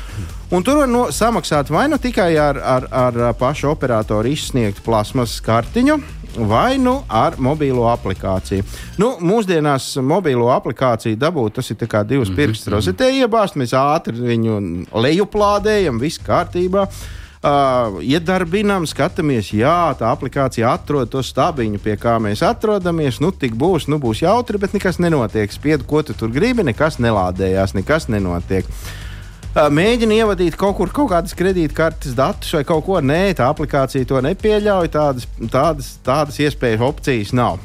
Un 0.51 0.67
tur 0.67 0.83
var 0.83 0.91
no, 0.91 1.05
samaksāt 1.15 1.71
vai 1.71 1.87
nu 1.91 2.01
tikai 2.03 2.33
ar, 2.43 2.59
ar, 2.59 2.91
ar 2.91 3.23
pašu 3.39 3.71
operatoru 3.71 4.35
izsniegtu 4.35 4.83
plasmas 4.83 5.39
kartiņu, 5.43 6.01
vai 6.37 6.77
nu 6.79 6.99
ar 7.09 7.37
mobilo 7.39 7.87
aplikāciju. 7.91 8.65
Nu, 9.01 9.15
mūsdienās 9.25 9.95
mobilo 10.05 10.51
aplikāciju 10.55 11.19
dabūt, 11.21 11.59
tas 11.59 11.71
ir 11.73 11.81
kā 11.89 12.03
divas 12.07 12.33
pirkstus 12.33 12.73
rozetē 12.73 13.11
iebāzt, 13.23 13.57
mēs 13.57 13.75
ātri 13.77 14.17
viņu 14.17 14.59
lejuplādējam, 14.93 16.01
viss 16.03 16.23
kārtībā. 16.23 16.89
Uh, 17.47 18.01
iedarbinām, 18.03 18.89
skatāmies, 18.91 19.53
jā, 19.55 19.93
tā 19.95 20.09
aplikācija 20.11 20.73
atrod 20.73 21.13
to 21.13 21.21
stabiņu, 21.23 21.79
pie 21.85 21.95
kā 22.01 22.17
mēs 22.19 22.43
atrodamies. 22.43 23.21
Nu, 23.23 23.31
tik 23.31 23.55
būs, 23.55 23.87
nu, 23.93 24.01
būs 24.03 24.25
jautri, 24.25 24.59
bet 24.59 24.75
nekas 24.75 24.99
nenotiek. 24.99 25.53
Spiedu, 25.55 25.87
ko 25.87 26.03
tu 26.03 26.17
tur 26.17 26.33
gribi, 26.35 26.67
nekas 26.67 26.99
nelādējās, 26.99 27.77
nekas 27.77 28.09
nenotiek. 28.11 28.67
Uh, 28.67 29.07
Mēģina 29.57 30.19
ievadīt 30.21 30.57
kaut 30.61 30.77
kur 30.77 30.91
kaut 30.93 31.09
kādas 31.15 31.33
kredītkartes 31.37 32.13
datus 32.17 32.53
vai 32.53 32.65
kaut 32.69 32.85
ko. 32.85 33.01
Nē, 33.01 33.31
tā 33.39 33.49
aplikācija 33.49 34.05
to 34.09 34.21
nepieļauj. 34.25 34.91
Tādas, 34.93 35.29
tādas, 35.49 35.95
tādas 36.05 36.37
iespējas, 36.45 36.85
opcijas 36.85 37.33
nav. 37.37 37.63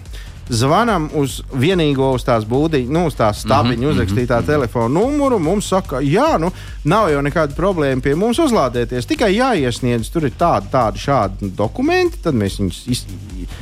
Zvanām 0.52 1.06
uz 1.16 1.38
vienīgo 1.56 2.10
uz 2.16 2.26
tās 2.28 2.44
būdiņas, 2.48 2.92
nu, 2.92 3.06
uz 3.08 3.16
tās 3.16 3.44
stabiņu 3.46 3.78
mm 3.78 3.84
-hmm, 3.86 3.92
uzrakstītā 3.94 4.40
mm 4.40 4.42
-hmm. 4.42 4.48
telefona 4.48 5.00
numuru. 5.00 5.40
Mums 5.40 5.68
saka, 5.68 6.02
jā, 6.04 6.40
nu, 6.40 6.52
nav 6.84 7.10
jau 7.12 7.22
nekāda 7.22 7.56
problēma 7.56 8.02
pie 8.02 8.16
mums 8.16 8.40
uzlādēties. 8.40 9.08
Tikai 9.08 9.32
jāiesniedz, 9.36 10.12
tur 10.12 10.26
ir 10.26 10.34
tādi, 10.40 10.68
tādi 10.72 11.00
šādi 11.00 11.52
dokumenti, 11.56 12.24
tad 12.24 12.36
mēs 12.36 12.60
viņus 12.60 12.82
iz, 12.88 13.06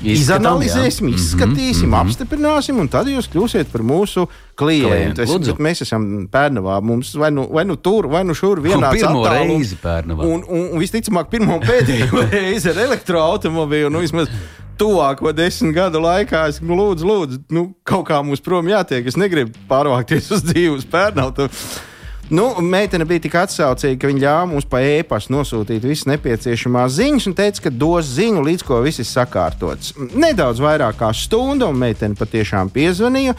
izanalizēsim, 0.03 1.09
jā. 1.09 1.15
izskatīsim, 1.15 1.89
mm 1.89 1.89
Mhm, 1.89 1.93
-hmm. 1.93 2.01
mhm. 2.01 2.09
apstiprināsim, 2.09 2.79
un 2.79 2.87
tad 2.87 3.07
jūs 3.07 3.29
kļūsiet 3.29 3.65
par 3.71 3.81
mūsu 3.81 4.27
klientu. 4.59 5.23
Es, 5.23 5.51
mēs 5.61 5.83
esam 5.85 6.05
Pērnavā, 6.31 6.79
mums 6.85 7.13
vai 7.19 7.31
nu, 7.33 7.47
vai 7.55 7.65
nu 7.67 7.77
tur, 7.79 8.09
vai 8.11 8.25
nu 8.27 8.35
šur 8.37 8.61
vienā 8.63 8.91
pirmo 8.95 9.25
reizi 9.25 9.79
Pērnavā. 9.81 10.27
Un, 10.27 10.43
un, 10.47 10.71
un 10.75 10.83
visticamāk, 10.83 11.31
pirmo 11.31 11.59
un 11.59 11.65
pēdējo 11.65 12.25
reizi 12.33 12.73
ar 12.73 12.81
elektroautobīlu. 12.87 13.91
Nu, 13.93 14.03
vismaz 14.03 14.31
tuvāko 14.79 15.33
desmit 15.35 15.75
gadu 15.75 16.01
laikā 16.03 16.47
es 16.51 16.61
nu, 16.63 16.77
lūdzu, 16.79 17.07
lūdzu, 17.07 17.43
nu, 17.55 17.67
kaut 17.87 18.07
kā 18.09 18.21
mums 18.23 18.43
prom 18.43 18.67
jātiek. 18.71 19.07
Es 19.07 19.19
negribu 19.19 19.55
pārvākties 19.69 20.31
uz 20.35 20.43
dzīves 20.47 20.87
pērnautu. 20.89 21.49
Nu, 22.29 22.51
meitene 22.61 23.07
bija 23.09 23.23
tik 23.23 23.33
atsaucīga, 23.41 23.97
ka 23.97 24.09
viņa 24.11 24.21
ļāva 24.21 24.49
mums 24.51 24.67
pa 24.69 24.83
e-pastu 24.85 25.33
nosūtīt 25.33 25.81
visas 25.81 26.05
nepieciešamās 26.11 26.99
ziņas 26.99 27.25
un 27.25 27.35
teica, 27.39 27.63
ka 27.65 27.71
dos 27.73 28.11
ziņu, 28.19 28.43
līdz 28.45 28.65
ko 28.67 28.83
viss 28.85 29.01
ir 29.01 29.07
sakārtots. 29.09 29.95
Nedaudz 30.13 30.61
vairāk 30.61 30.99
kā 30.99 31.09
stunda, 31.17 31.65
un 31.65 31.81
meitene 31.81 32.17
patiešām 32.19 32.69
piezvanīja 32.75 33.33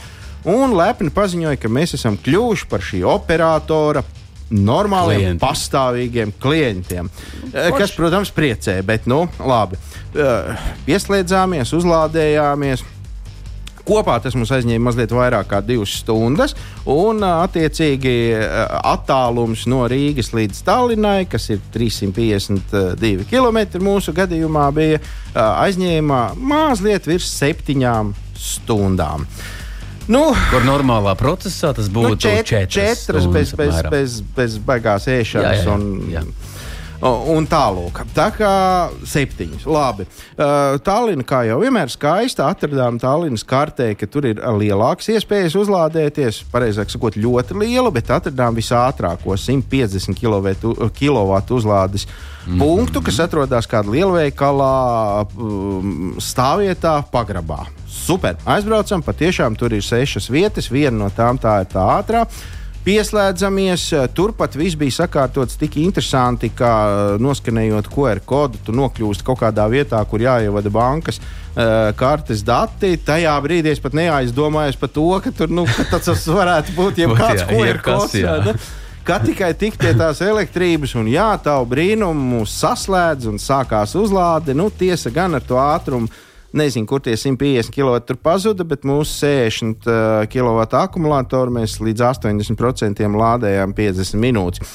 un 0.49 0.76
lepni 0.78 1.11
paziņoja, 1.14 1.59
ka 1.61 1.68
mēs 1.73 1.94
esam 1.99 2.16
kļuvuši 2.20 2.68
par 2.70 2.85
šī 2.85 3.02
operatora 3.09 4.02
normāliem, 4.50 5.37
Klienti. 5.37 5.42
pastāvīgiem 5.44 6.32
klientiem. 6.42 7.11
Eh, 7.52 7.70
Kas, 7.78 7.92
protams, 7.94 8.32
priecē, 8.35 8.80
bet, 8.82 9.06
nu, 9.06 9.28
labi. 9.38 9.78
Eh, 10.14 10.56
Pieslēdzāmies, 10.87 11.70
uzlādējāmies. 11.76 12.82
Kopā 13.87 14.20
tas 14.23 14.35
mums 14.37 14.50
aizņēma 14.54 14.85
mazliet 14.90 15.11
vairāk 15.11 15.49
kā 15.50 15.61
divas 15.64 15.94
stundas, 16.02 16.52
un 16.87 17.23
ā, 17.26 17.30
attiecīgi 17.47 18.12
attālums 18.87 19.64
no 19.66 19.80
Rīgas 19.88 20.30
līdz 20.37 20.61
Tallinai, 20.66 21.25
kas 21.30 21.49
ir 21.50 21.62
352 21.75 23.25
km 23.30 23.80
mūsu 23.82 24.14
gadījumā, 24.14 24.68
bija 24.76 25.00
aizņēma 25.35 26.20
mazliet 26.37 27.09
virs 27.09 27.32
septiņām 27.40 28.12
stundām. 28.37 29.26
Nu, 30.11 30.25
Kur 30.50 30.64
normālā 30.67 31.14
procesā 31.19 31.71
tas 31.76 31.87
nu, 31.87 32.00
būtu 32.00 32.19
čet, 32.25 32.49
četras, 32.49 32.75
četras 32.75 33.26
bez, 33.31 33.52
bez, 33.55 33.76
apmēram. 33.76 33.95
bez, 33.95 34.17
bez 34.35 34.57
baigās 34.67 35.07
ēšanas. 35.07 35.61
Jā, 35.61 35.67
jā, 35.69 35.75
un, 35.76 35.85
jā. 36.11 36.25
Un, 37.00 37.47
tālāk. 37.49 38.02
Tā 38.12 38.26
kā 38.35 38.50
septiņas. 39.09 39.62
Labi. 39.71 40.05
Tallinn, 40.85 41.23
kā 41.25 41.47
jau 41.49 41.57
vienmēr, 41.62 41.88
skaista. 41.88 42.50
Atradām 42.52 42.99
Tallinas 43.00 43.47
kartē, 43.49 43.95
ka 43.97 44.09
tur 44.11 44.29
ir 44.29 44.43
lielākas 44.61 45.09
iespējas 45.14 45.57
uzlādēties. 45.62 46.43
Pareizāk 46.52 46.93
sakot, 46.93 47.17
ļoti 47.17 47.57
liela, 47.62 47.88
bet 47.95 48.12
atradām 48.12 48.59
visātrāko 48.59 49.33
150 49.33 50.19
kW 50.21 50.52
uzlādes 51.57 52.05
mm 52.05 52.52
-hmm. 52.52 52.59
punktu, 52.59 53.00
kas 53.00 53.23
atrodas 53.25 53.71
kādā 53.71 53.97
lielveikalā 53.97 54.75
stāvvietā, 56.21 57.00
pagrabā. 57.09 57.64
Super. 57.90 58.38
Aizbraucam, 58.47 59.02
patiešām 59.02 59.59
tur 59.59 59.75
ir 59.75 59.82
sešas 59.82 60.30
vietas. 60.30 60.70
Viena 60.70 60.97
no 61.02 61.11
tām 61.14 61.38
tā 61.42 61.61
ir 61.64 61.70
tā 61.73 61.82
ātrā. 61.99 62.25
Pieslēdzamies, 62.80 63.82
eh, 63.92 64.06
turpat 64.16 64.54
viss 64.56 64.78
bija 64.78 65.02
sakārtots 65.02 65.59
tik 65.61 65.76
interesanti, 65.82 66.49
ka 66.56 66.70
eh, 66.88 67.18
noskanējot 67.20 67.90
QR 67.92 68.23
kodu, 68.25 68.62
tu 68.64 68.73
nokļūsti 68.73 69.26
kaut 69.26 69.42
kādā 69.42 69.66
vietā, 69.68 70.00
kur 70.09 70.23
jāievada 70.25 70.73
bankas 70.73 71.20
uh, 71.20 71.90
kartes 71.97 72.40
dati. 72.47 72.94
Tajā 72.97 73.35
brīdī 73.44 73.75
es 73.75 73.82
pat 73.82 73.92
neaizdomājos 73.99 74.78
par 74.80 74.92
to, 74.94 75.09
ka 75.20 75.32
tur 75.37 75.52
nu, 75.52 75.66
ka 75.68 75.99
tas 75.99 76.25
varētu 76.25 76.76
būt 76.78 76.99
jebkāds 77.04 77.44
QR 77.50 77.82
kods. 77.85 78.16
Kā 79.04 79.16
tikai 79.20 79.52
tik 79.59 79.78
pie 79.80 79.92
tās 79.97 80.20
elektrības, 80.23 80.92
un 81.00 81.09
jā, 81.11 81.28
tā 81.42 81.56
brīnumu 81.66 82.44
saslēdz 82.49 83.28
un 83.30 83.40
sākās 83.40 83.97
uzlāde. 83.99 84.54
Nu, 84.56 84.68
tiesa 84.70 85.12
gan 85.12 85.37
ar 85.37 85.44
to 85.44 85.61
ātrumu. 85.61 86.09
Nezinu, 86.57 86.87
kur 86.90 86.99
tie 87.04 87.14
150 87.14 87.71
kW 87.71 88.16
pazuda, 88.23 88.64
bet 88.66 88.83
mūsu 88.88 89.21
60 89.23 89.87
uh, 89.87 90.25
kW 90.30 90.64
akumulātoru 90.80 91.54
mēs 91.61 91.76
līdz 91.78 92.09
80% 92.09 93.07
lādējām 93.23 93.76
50 93.76 94.19
minūtes. 94.19 94.75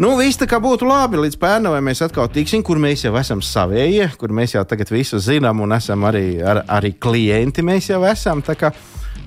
Nu, 0.00 0.14
viss 0.16 0.40
tā 0.40 0.48
kā 0.48 0.56
būtu 0.58 0.86
labi. 0.88 1.20
Līdz 1.20 1.36
pērnam 1.38 1.76
mēs 1.84 2.00
atkal 2.02 2.30
tiksim, 2.32 2.64
kur 2.64 2.80
mēs 2.80 3.04
jau 3.04 3.12
esam 3.20 3.42
savējie, 3.44 4.08
kur 4.18 4.32
mēs 4.34 4.56
jau 4.56 4.64
tagad 4.66 4.90
visu 4.90 5.20
zinām 5.20 5.60
un 5.62 5.76
esam 5.76 6.08
arī, 6.08 6.40
ar, 6.40 6.64
arī 6.80 6.94
klienti. 6.96 7.62
Mēs 7.62 7.90
jau 7.92 8.00
esam. 8.08 8.40
Kā, 8.42 8.72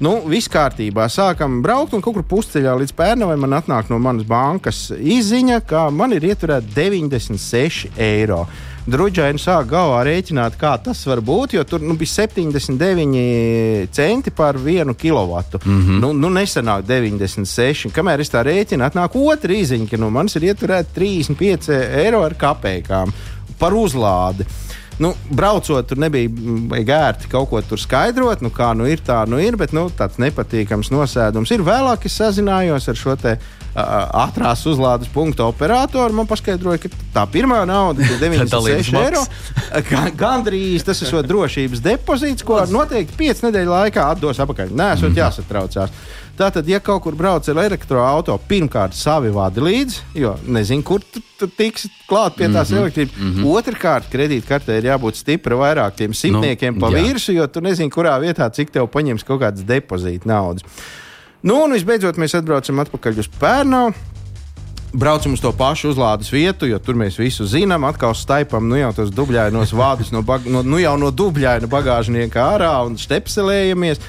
nu, 0.04 0.18
viss 0.28 0.50
kārtībā. 0.52 1.06
Sākam 1.08 1.62
braukt, 1.64 1.94
un 1.94 2.02
kaut 2.04 2.18
kur 2.18 2.26
pusceļā 2.34 2.74
līdz 2.82 2.96
pērnam 2.98 3.32
man 3.40 3.60
atnāk 3.62 3.94
no 3.94 4.02
manas 4.02 4.26
bankas 4.28 4.88
izziņa, 4.98 5.62
ka 5.70 5.88
man 5.94 6.18
ir 6.18 6.26
ieturēta 6.34 6.74
96 6.76 7.94
eiro. 8.02 8.48
Drudžaini 8.86 9.42
sāk 9.42 9.72
galvā 9.72 10.04
rēķināt, 10.06 10.60
kā 10.62 10.76
tas 10.78 11.00
var 11.10 11.18
būt, 11.26 11.56
jo 11.58 11.64
tur 11.66 11.82
nu, 11.82 11.96
bija 11.98 12.12
79 12.28 13.90
centi 13.96 14.34
par 14.36 14.60
vienu 14.62 14.94
kilovatu. 14.94 15.60
Mm 15.66 15.82
-hmm. 15.82 16.00
nu, 16.02 16.14
nu, 16.14 16.30
nesenāk 16.30 16.86
96. 16.86 17.90
Kamēr 17.92 18.22
es 18.22 18.30
tā 18.30 18.44
rēķinu, 18.46 18.86
atnāk 18.86 19.16
otra 19.16 19.54
īziņa, 19.54 19.90
ka 19.90 19.98
no 19.98 20.10
manis 20.10 20.36
ir 20.36 20.42
ieturēta 20.42 20.94
35 20.96 21.70
eiro 22.06 22.22
ar 22.22 22.34
kapekām 22.34 23.12
par 23.60 23.74
uzlādi. 23.74 24.46
Nu, 24.98 25.14
braucot, 25.30 25.88
tur 25.88 25.98
nebija 25.98 26.30
mm, 26.30 26.72
gērti 26.88 27.28
kaut 27.32 27.50
ko 27.50 27.62
tur 27.62 27.80
skaidrot, 27.80 28.42
nu, 28.42 28.50
kā 28.50 28.72
nu 28.78 28.86
ir, 28.88 29.02
tā 29.04 29.26
nu 29.28 29.40
ir, 29.40 29.58
bet 29.58 29.74
nu, 29.74 29.90
tāds 29.90 30.22
nepatīkams 30.24 30.92
nosēdums 30.92 31.52
ir. 31.52 31.64
Vēlāk 31.68 32.06
es 32.06 32.16
sazinājos 32.22 32.88
ar 32.90 32.96
šo 32.96 33.16
te 33.20 33.38
ātrās 33.76 34.64
uzlādes 34.70 35.10
punktu 35.12 35.44
operatoru. 35.46 36.16
Man 36.16 36.28
paskaidroja, 36.30 36.80
ka 36.86 36.92
tā 37.14 37.26
pirmā 37.32 37.62
nauda 37.68 38.06
ir 38.06 38.18
96 38.22 38.52
Dalības 38.56 38.92
eiro. 39.02 39.24
Gan- 39.92 40.14
Gandrīz 40.16 40.86
tas 40.88 41.02
ir 41.04 41.28
drošības 41.28 41.84
depozīts, 41.84 42.46
ko 42.46 42.62
noteikti 42.72 43.18
5 43.20 43.48
nedēļu 43.50 43.74
laikā 43.76 44.10
atdos 44.16 44.40
atpakaļ. 44.44 44.72
Nē, 44.76 44.94
esot 44.96 45.20
jāsatraucās. 45.20 45.92
Tātad, 46.36 46.68
ja 46.68 46.82
kaut 46.84 47.00
kur 47.06 47.16
brauc 47.16 47.48
ar 47.48 47.60
elektroautorātu, 47.64 48.44
pirmkārt, 48.50 48.96
savi 48.96 49.30
vadi 49.32 49.62
līdzi, 49.64 50.02
jo 50.20 50.34
nezinu, 50.52 50.84
kur 50.84 51.00
tu, 51.00 51.22
tu 51.40 51.48
tiksi 51.48 51.88
klāt 52.10 52.36
pie 52.36 52.50
tās 52.50 52.70
mm 52.70 52.76
-hmm, 52.76 52.82
elektrības. 52.82 53.14
Mm 53.18 53.32
-hmm. 53.32 53.54
Otrakārt, 53.56 54.10
kredītkartē 54.12 54.78
ir 54.78 54.90
jābūt 54.92 55.16
stipri 55.16 55.56
vairākiem 55.56 56.14
simtniekiem 56.14 56.74
Nu, 56.76 56.80
pa 56.82 56.88
jā. 56.92 57.04
virsmu, 57.04 57.36
jo 57.36 57.48
tu 57.48 57.62
nezini, 57.62 57.90
kurā 57.90 58.20
vietā 58.20 58.52
cik 58.52 58.72
tev 58.72 58.88
paņems 58.88 59.24
kaut 59.24 59.42
kādas 59.42 59.64
depozīta 59.64 60.26
naudas. 60.26 60.64
Nu, 61.46 61.60
un 61.62 61.76
visbeidzot, 61.76 62.18
mēs 62.18 62.34
atbraucam 62.40 62.80
atpakaļ 62.82 63.20
uz 63.22 63.28
Pērnu. 63.38 63.82
Braucam 64.96 65.36
uz 65.36 65.42
to 65.44 65.52
pašu 65.54 65.92
uzlādes 65.92 66.32
vietu, 66.34 66.66
jo 66.66 66.80
tur 66.82 66.98
mēs 66.98 67.20
visu 67.22 67.46
zinām. 67.46 67.86
Atkal 67.86 68.16
staipam 68.18 68.66
nu 68.66 68.80
jau 68.80 68.90
tos 68.98 69.12
dubļainos 69.14 69.76
vārdus 69.76 70.10
no, 70.16 70.24
bag, 70.26 70.48
no, 70.50 70.64
nu 70.66 70.80
jau 70.82 70.96
no 70.98 71.12
dubļaina 71.14 71.70
bagāžnieka 71.70 72.48
ārā 72.56 72.74
un 72.88 72.98
stepselējamies. 72.98 74.02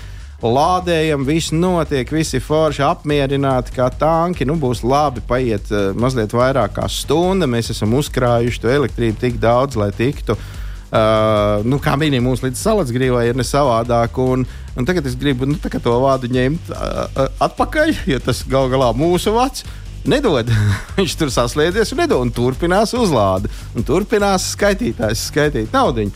Lādējam, 0.47 1.25
viss 1.29 1.53
notiek, 1.53 2.09
visi 2.13 2.41
forši 2.41 2.85
apmierināti, 2.87 3.75
kā 3.77 3.91
tanki. 3.93 4.47
Nu, 4.49 4.57
būs 4.61 4.85
labi, 4.87 5.21
paiet 5.29 5.69
uh, 5.75 5.91
mazliet 5.97 6.33
vairāk 6.37 6.79
kā 6.79 6.89
stunda. 6.93 7.49
Mēs 7.51 7.73
esam 7.77 7.97
uzkrājuši 8.01 8.63
to 8.63 8.73
elektrību 8.81 9.21
tik 9.21 9.43
daudz, 9.43 9.77
lai 9.81 9.93
tiktu 9.97 10.39
Uh, 10.87 11.65
nu, 11.67 11.81
kā 11.83 11.97
minimums 11.99 12.45
līdz 12.45 12.61
salacgrīvai 12.63 13.25
ir 13.27 13.39
ne 13.39 13.45
savādāk. 13.45 14.21
Un, 14.23 14.45
un 14.77 14.87
tagad 14.89 15.07
es 15.09 15.17
gribu 15.19 15.49
nu, 15.49 15.57
to 15.59 15.97
vārdu 16.03 16.31
ņemt 16.33 16.71
uh, 16.71 17.27
atpakaļ, 17.49 17.95
jo 18.13 18.21
tas 18.23 18.45
gal 18.49 18.71
galā 18.73 18.93
mūsu 18.97 19.35
vārds. 19.37 19.67
Nedod. 20.07 20.51
Viņš 20.99 21.17
tur 21.19 21.33
saslēdzies 21.35 21.91
un 21.95 22.05
nedod. 22.05 22.23
Un 22.29 22.33
turpinās 22.35 22.95
uzlāde. 22.95 23.51
Un 23.75 23.87
turpinās 23.87 24.53
skaitītājs 24.55 25.27
skaitīt 25.33 25.75
naudu. 25.75 26.07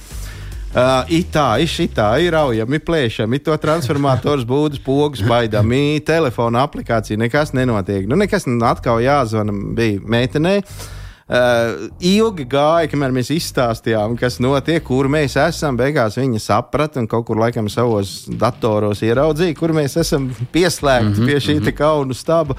Uh, 0.71 1.03
itā, 1.11 1.57
itā 1.59 2.13
ir 2.23 2.31
raujami, 2.31 2.79
plēšami, 2.87 3.41
to 3.43 3.57
transformators, 3.59 4.45
būdas, 4.47 4.79
pogas, 4.85 5.25
baidami, 5.27 5.99
telefona 6.07 6.63
aplikācija, 6.63 7.19
nekas 7.19 7.51
nenotiek. 7.59 8.07
Nu, 8.07 8.15
nekas 8.15 8.47
nu, 8.47 8.61
atkal 8.69 9.03
jāzvana 9.03 9.51
bija 9.75 9.99
meitenei. 10.07 10.61
Uh, 11.31 11.85
ilgi 12.03 12.43
gāja, 12.51 12.89
kamēr 12.91 13.13
mēs 13.15 13.29
izstāstījām, 13.31 14.17
kas 14.19 14.41
notiek, 14.43 14.83
kur 14.83 15.07
mēs 15.07 15.37
esam. 15.39 15.77
Beigās 15.79 16.17
viņa 16.19 16.41
saprata 16.43 16.99
un 16.99 17.07
kaut 17.07 17.29
kur 17.29 17.39
laikam 17.39 17.69
savos 17.71 18.25
datoros 18.27 19.05
ieraudzīja, 19.07 19.55
kur 19.55 19.71
mēs 19.77 19.95
esam 20.03 20.27
pieslēgti 20.57 21.13
mm 21.13 21.21
-hmm, 21.21 21.29
pie 21.31 21.37
šī 21.39 21.55
mm 21.55 21.63
-hmm. 21.63 21.77
kaunu 21.79 22.15
staba. 22.19 22.57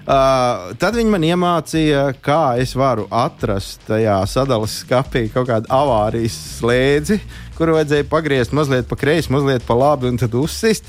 Uh, 0.00 0.72
tad 0.80 0.96
viņi 0.98 1.10
man 1.10 1.22
iemācīja, 1.22 2.02
kā 2.24 2.58
es 2.58 2.74
varu 2.74 3.06
atrast 3.10 3.86
tajā 3.86 4.16
sadales 4.26 4.82
skapī 4.82 5.28
kaut 5.30 5.46
kādu 5.46 5.70
avārijas 5.70 6.34
slēdzi, 6.58 7.20
kuru 7.54 7.76
vajadzēja 7.78 8.08
pagriezt 8.10 8.52
mazliet 8.52 8.88
pa 8.88 8.96
kreisi, 8.96 9.30
mazliet 9.32 9.62
pa 9.66 9.74
labi 9.74 10.08
un 10.08 10.16
tad 10.16 10.34
uzsist. 10.34 10.84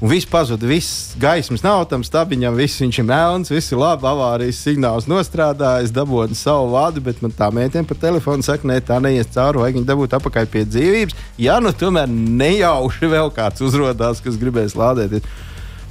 Un 0.00 0.08
viss 0.08 0.24
pazuda, 0.24 0.64
viss 0.64 1.10
gaismas 1.20 1.60
nav 1.60 1.82
tam 1.90 2.00
stabiņam, 2.00 2.54
viss 2.56 2.80
viņš 2.80 2.98
ir 3.02 3.04
melns, 3.04 3.50
viss 3.52 3.68
ir 3.68 3.82
labi, 3.82 4.06
avārijas 4.08 4.62
signāls 4.64 5.04
nostrādājis, 5.10 5.92
dabūjis 5.92 6.40
savu 6.46 6.70
vadu, 6.72 7.02
bet 7.04 7.20
man 7.20 7.34
tā 7.36 7.50
meitene 7.52 7.84
pa 7.84 7.98
telefonu 8.00 8.40
saka, 8.46 8.64
ne, 8.70 8.78
tā 8.80 8.96
neies 8.96 9.28
cauri, 9.34 9.60
vajag 9.60 9.76
viņu 9.76 9.88
dabūt 9.90 10.16
atpakaļ 10.16 10.48
pie 10.54 10.64
dzīvības. 10.70 11.18
Ja 11.44 11.58
nu 11.60 11.74
tomēr 11.76 12.08
nejauši 12.08 13.12
vēl 13.12 13.28
kāds 13.36 13.60
uzrādās, 13.60 14.24
kas 14.24 14.40
gribēs 14.40 14.72
lādēties. 14.80 15.28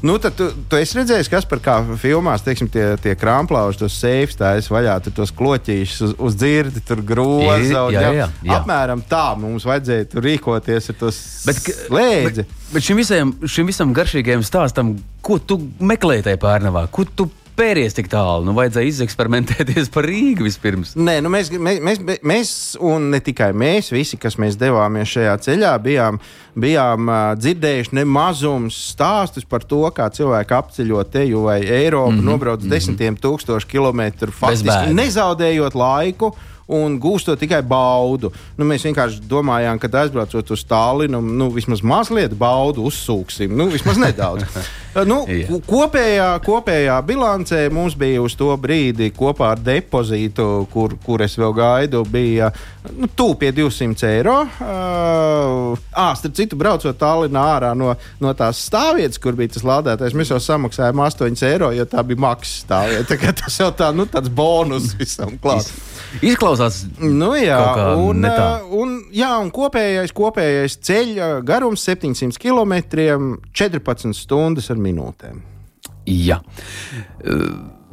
Nu, 0.02 0.14
tad 0.22 0.36
tu, 0.40 0.46
tu 0.72 0.78
esi 0.80 0.96
redzējis, 0.96 1.28
kas 1.28 1.44
par 1.50 1.60
kā 1.60 1.74
filmās, 2.00 2.44
teiksim, 2.46 2.70
tie, 2.72 2.86
tie 3.04 3.16
krāplauži, 3.20 3.82
tos 3.82 3.98
seifs, 4.00 4.38
tā 4.40 4.54
es 4.60 4.70
vaļā, 4.72 4.94
tur 5.04 5.12
tos 5.18 5.34
kloķīšus 5.36 6.04
uz, 6.08 6.14
uz 6.30 6.38
dzirdi, 6.40 6.80
tur 6.88 7.02
groza. 7.04 7.58
Jā, 7.60 7.82
jā, 7.92 8.12
jā, 8.16 8.28
jā. 8.48 8.60
Apmēram 8.62 9.04
tā 9.12 9.26
mums 9.42 9.68
vajadzēja 9.68 10.08
tur 10.14 10.24
rīkoties 10.24 10.88
ar 10.94 11.00
to 11.02 11.12
Bet, 11.50 11.60
ka- 11.66 11.76
slēdzi. 11.82 12.46
bet, 12.46 12.56
bet 12.78 12.88
šim, 12.88 13.02
visam, 13.04 13.34
šim 13.44 13.68
visam 13.74 13.92
garšīgajam 13.98 14.46
stāstam, 14.48 14.94
ko 15.22 15.36
tu 15.44 15.60
meklēji 15.84 16.30
tajā 16.30 16.40
pārnavā, 16.48 16.86
ko 16.96 17.04
tu 17.04 17.28
spēries 17.60 17.96
tik 17.96 18.08
tālu? 18.12 18.46
Nu, 18.48 18.54
vajadzēja 18.56 18.88
izeksperimentēties 18.94 19.90
par 19.92 20.08
Rīgu 20.08 20.46
vispirms. 20.48 20.94
Nē, 20.96 21.18
nu 21.26 21.32
mēs, 21.34 21.52
mēs, 21.52 21.82
mēs, 21.84 22.22
mēs, 22.24 22.52
un 22.80 23.10
ne 23.14 23.20
tikai 23.24 23.52
mēs, 23.58 23.92
visi, 23.92 24.20
kas 24.22 24.38
mēs 24.40 24.56
devāmies 24.60 25.12
šajā 25.12 25.34
ceļā, 25.44 25.74
bijām, 25.84 26.22
bijām 26.60 27.12
uh, 27.12 27.18
dzirdējuši 27.40 27.98
nemazums 28.00 28.78
stāstus 28.94 29.48
par 29.50 29.66
to, 29.68 29.82
kā 29.96 30.08
cilvēki 30.16 30.56
apceļo 30.56 31.04
teju 31.12 31.44
vai 31.50 31.60
Eiropu, 31.66 32.14
mm 32.14 32.22
-hmm, 32.22 32.32
nobrauc 32.32 32.62
mm 32.62 32.66
-hmm. 32.66 32.78
desmitiem 32.78 33.20
tūkstošu 33.20 33.68
kilometru, 33.68 34.32
faktiski 34.32 34.96
nezaudējot 34.96 35.76
laiku 35.76 36.32
un 36.70 37.00
gūstot 37.02 37.40
tikai 37.42 37.62
baudu. 37.66 38.32
Nu, 38.58 38.66
mēs 38.66 38.86
vienkārši 38.86 39.24
domājām, 39.30 39.80
ka 39.82 39.90
aizbraucot 40.04 40.52
uz 40.54 40.64
Stālinu, 40.64 41.22
nu, 41.22 41.50
vismaz 41.54 41.82
mazliet 41.82 42.36
baudu 42.38 42.86
uzsūksim, 42.90 43.56
nu, 43.58 43.68
vismaz 43.74 43.98
nedaudz. 43.98 44.46
nu, 45.10 45.20
kopējā, 45.68 46.30
kopējā 46.46 46.96
bilancē 47.06 47.62
mums 47.74 47.96
bija 48.00 48.24
uz 48.24 48.36
to 48.40 48.50
brīdi 48.58 49.12
kopā 49.16 49.54
ar 49.54 49.62
depozītu, 49.62 50.48
kur, 50.74 50.96
kur 51.06 51.22
es 51.26 51.38
vēl 51.38 51.54
gaidu, 51.58 52.02
bija 52.10 52.50
nu, 52.98 53.10
pie 53.40 53.52
200 53.54 54.10
eiro. 54.10 54.38
Uh, 54.60 55.78
starp 56.18 56.36
citu, 56.38 56.58
braucot 56.60 56.98
Tallinā 57.00 57.44
ārā 57.58 57.74
no, 57.78 57.94
no 58.22 58.34
tās 58.38 58.64
stāvvietas, 58.70 59.22
kur 59.22 59.38
bija 59.38 59.54
tas 59.56 59.66
lādētājs, 59.68 60.18
mēs 60.18 60.34
jau 60.34 60.42
samaksājām 60.44 61.04
8 61.06 61.46
eiro, 61.50 61.72
jo 61.76 61.86
tā 61.90 62.04
bija 62.08 62.26
maksas 62.26 62.64
stāvvieta. 62.66 63.20
Tas 63.44 63.60
jau 63.62 63.70
tā, 63.76 63.92
nu, 63.96 64.08
tāds 64.10 64.32
bonus 64.34 64.94
visam 65.00 65.36
klāt. 65.42 65.70
Izklausās, 66.26 66.82
nu, 66.98 67.36
jā, 67.38 67.60
un, 68.02 68.26
un, 68.74 68.96
jā, 69.14 69.30
un 69.38 69.52
kopējais, 69.54 70.14
kopējais 70.18 70.80
ceļa 70.88 71.28
garums 71.46 71.84
700 71.86 72.40
km, 72.42 72.80
14 73.54 74.18
stundas 74.18 74.72
ar 74.74 74.79
minūtēm. 74.82 75.42
Jā. 76.10 76.40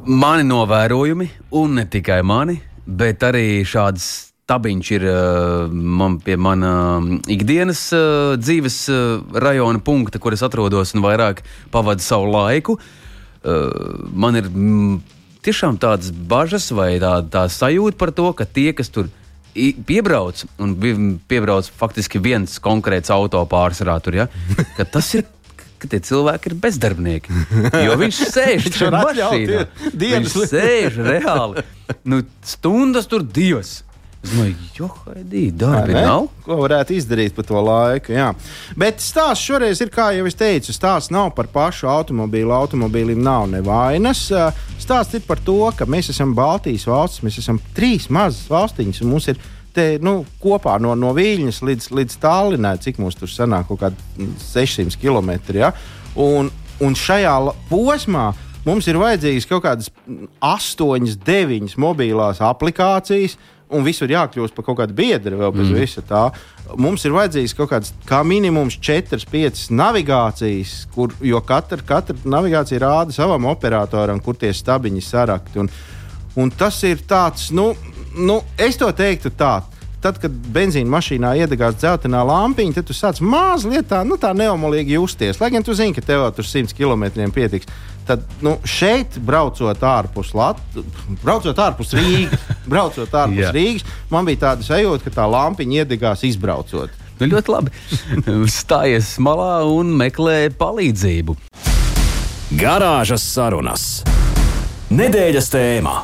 Mani 0.07 0.47
novērojumi, 0.47 1.27
un 1.59 1.77
ne 1.77 1.85
tikai 1.91 2.21
mani, 2.25 2.57
bet 2.87 3.25
arī 3.27 3.61
šāds 3.67 4.07
tabiņš 4.47 4.89
ir 4.95 5.05
man 5.75 6.17
pie 6.23 6.37
mana 6.39 6.71
ikdienas 7.27 7.81
dzīves 8.39 8.79
rajona 9.43 9.83
punkta, 9.83 10.21
kur 10.23 10.33
es 10.33 10.43
atrodos 10.45 10.95
un 10.95 11.03
vairāk 11.03 11.43
pavadu 11.73 12.05
savu 12.05 12.31
laiku. 12.31 12.77
Man 13.43 14.39
ir 14.39 14.47
tiešām 15.43 15.77
tādas 15.83 16.11
bažas 16.11 16.71
vai 16.71 16.93
tā, 17.03 17.19
tā 17.27 17.45
sajūta 17.51 17.99
par 17.99 18.15
to, 18.15 18.31
ka 18.39 18.47
tie, 18.47 18.71
kas 18.75 18.89
tur 18.93 19.11
piebrauc, 19.57 20.45
un 20.61 20.75
piebrauc 21.27 21.67
faktiski 21.79 22.21
viens 22.23 22.59
konkrēts 22.63 23.11
auto 23.13 23.41
pārsvarā 23.49 23.99
tur, 24.05 24.21
ja, 24.23 24.27
tas 24.79 25.15
ir. 25.17 25.27
Ka 25.77 25.89
tie 25.91 25.99
cilvēki 26.01 26.49
ir 26.51 26.55
bezdarbnieki. 26.61 27.41
Jo 27.85 27.97
viņš 28.01 28.21
sēž 28.35 28.69
tur 28.73 28.95
mašīnā. 28.95 29.65
Viņš 29.93 30.37
sēž 30.49 31.01
reāli. 31.05 31.65
Nu, 32.07 32.23
stundas 32.45 33.05
tur 33.09 33.21
divas. 33.23 33.83
Jo, 34.75 34.89
Haidī, 35.05 35.45
darbi 35.55 35.93
nav. 35.95 36.25
Ko 36.43 36.57
varētu 36.59 36.95
izdarīt 36.97 37.35
pa 37.37 37.45
to 37.47 37.61
laiku? 37.63 38.11
Jā. 38.11 38.31
Bet 38.75 38.99
stāsts 39.03 39.45
šoreiz 39.45 39.79
ir, 39.85 39.91
kā 39.93 40.09
jau 40.17 40.25
es 40.27 40.35
teicu, 40.35 40.73
stāsts 40.75 41.13
nav 41.13 41.29
par 41.37 41.47
pašu 41.53 41.87
automobīlu. 41.91 42.51
Automobīlim 42.57 43.21
nav 43.23 43.45
nevainas. 43.53 44.25
Stāsts 44.81 45.15
ir 45.15 45.23
par 45.29 45.39
to, 45.45 45.59
ka 45.77 45.87
mēs 45.87 46.09
esam 46.11 46.33
Baltijas 46.35 46.87
valsts, 46.89 47.23
mēs 47.23 47.39
esam 47.43 47.61
trīs 47.77 48.09
mazas 48.11 48.49
valstiņas, 48.51 49.03
un 49.05 49.13
mums 49.13 49.29
ir 49.31 49.39
te, 49.77 49.87
nu, 50.03 50.19
kopā 50.41 50.77
no, 50.81 50.95
no 50.97 51.13
Viļņas 51.17 51.61
līdz, 51.65 51.91
līdz 51.97 52.17
Tallinai, 52.23 52.77
cik 52.83 52.99
mums 53.01 53.17
tur 53.19 53.31
sanāk, 53.31 53.69
kaut 53.69 53.83
kādi 53.85 54.29
600 54.49 54.97
km. 55.01 55.35
Ja? 55.57 55.71
Un, 56.17 56.49
un 56.83 56.97
šajā 56.97 57.35
posmā 57.69 58.31
mums 58.67 58.87
ir 58.89 58.99
vajadzīgas 58.99 59.47
kaut 59.49 59.63
kādas 59.67 59.91
8, 60.43 61.13
9 61.27 61.77
mobilās 61.81 62.41
aplikācijas 62.43 63.37
un 63.73 63.83
visur 63.83 64.11
jākļūst 64.11 64.55
par 64.55 64.65
kaut 64.67 64.79
kādu 64.79 64.95
biedru 64.95 65.39
vēl 65.41 65.51
bez 65.55 65.67
mm. 65.67 65.79
visa 65.79 66.03
tā. 66.07 66.23
Mums 66.79 67.03
ir 67.07 67.15
vajadzīgs 67.15 67.55
kaut 67.57 67.71
kāds 67.73 67.91
kā 68.07 68.21
minimums 68.27 68.77
4, 68.83 69.19
5 69.31 69.65
navigācijas, 69.75 70.77
kur, 70.95 71.15
jo 71.23 71.41
katra, 71.47 71.83
katra 71.87 72.15
navigācija 72.27 72.81
rāda 72.83 73.15
savam 73.15 73.47
operatoram, 73.51 74.21
kur 74.23 74.39
tie 74.39 74.53
stabiņi 74.55 75.03
sarakti. 75.03 75.63
Un, 75.63 75.71
un 76.39 76.53
tas 76.55 76.79
ir 76.87 77.03
tāds, 77.09 77.49
nu, 77.55 77.73
nu, 78.17 78.41
es 78.57 78.79
to 78.79 78.89
teiktu 78.91 79.33
tā. 79.37 79.59
Tad, 79.97 80.19
kad 80.21 80.33
benzīna 80.53 80.91
mašīnā 80.93 81.31
iedegās 81.41 81.79
dzeltenā 81.81 82.19
lampiņa, 82.27 82.75
tad 82.77 82.85
tu 82.85 82.93
sāc 82.93 83.17
mazliet 83.25 83.87
tā, 83.89 84.03
nu, 84.05 84.19
tā 84.21 84.29
neomolīgi 84.37 84.93
justies. 84.93 85.41
Lai 85.41 85.49
gan 85.55 85.65
tu 85.65 85.73
zini, 85.73 85.95
ka 85.95 86.03
tev 86.05 86.27
tur 86.37 86.45
100 86.45 86.77
km 86.77 87.07
pietiks 87.33 87.69
tad 88.07 88.23
nu, 88.41 88.55
šeit, 88.63 89.17
braucot 89.19 89.83
ārpus, 89.83 90.31
Lat... 90.37 90.59
braucot 91.23 91.59
ārpus 91.59 91.91
Rīgas, 91.97 92.45
braucot 92.71 93.17
ārpus 93.23 93.51
Rīgas, 93.55 93.87
man 94.13 94.27
bija 94.27 94.45
tāda 94.47 94.67
sajūta, 94.67 95.03
ka 95.07 95.15
tā 95.19 95.27
lampiņa 95.27 95.83
iedegās 95.83 96.23
izbraucot. 96.27 96.93
Nu, 97.17 97.29
ļoti 97.33 97.53
labi. 97.53 97.73
Stājies 98.59 99.15
malā 99.23 99.65
un 99.67 99.91
meklē 99.99 100.47
palīdzību. 100.57 101.35
Garāžas 102.57 103.25
sarunas. 103.27 103.89
Nedēļas 104.93 105.51
tēmā. 105.51 105.97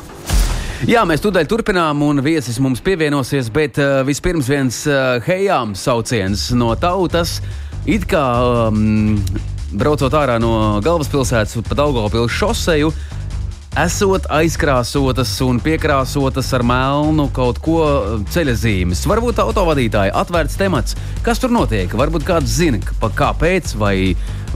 Jā, 0.84 1.00
mēs 1.08 1.22
tūdaļ 1.24 1.46
turpinām, 1.48 2.02
un 2.04 2.20
viesis 2.20 2.58
mums 2.60 2.82
pievienosies, 2.84 3.46
bet 3.48 3.78
uh, 3.80 4.02
vispirms 4.04 4.50
viens 4.52 4.82
uh, 4.84 5.16
hejām 5.24 5.72
sauciens 5.72 6.50
no 6.52 6.74
tautas. 6.76 7.38
It 7.88 8.04
kā 8.10 8.20
um, 8.68 9.16
braucot 9.80 10.12
ārā 10.12 10.36
no 10.42 10.82
galvaspilsētas 10.84 11.56
pa 11.64 11.78
Daugopilsnu 11.80 12.28
šoseju, 12.36 12.92
esot 13.80 14.28
aizkrāsotas 14.28 15.32
un 15.46 15.62
piekrāsotas 15.64 16.52
ar 16.52 16.66
melnu 16.68 17.30
kaut 17.32 17.62
ko 17.64 17.80
ceļa 18.36 18.58
zīmes. 18.60 19.06
Varbūt 19.08 19.40
autovadītāji 19.40 20.12
atvērts 20.20 20.60
temats, 20.60 21.00
kas 21.24 21.40
tur 21.40 21.54
notiek. 21.54 21.96
Varbūt 21.96 22.28
kāds 22.28 22.60
zina, 22.60 22.84
pa 23.00 23.08
kāpēc, 23.08 23.72
vai 23.80 23.96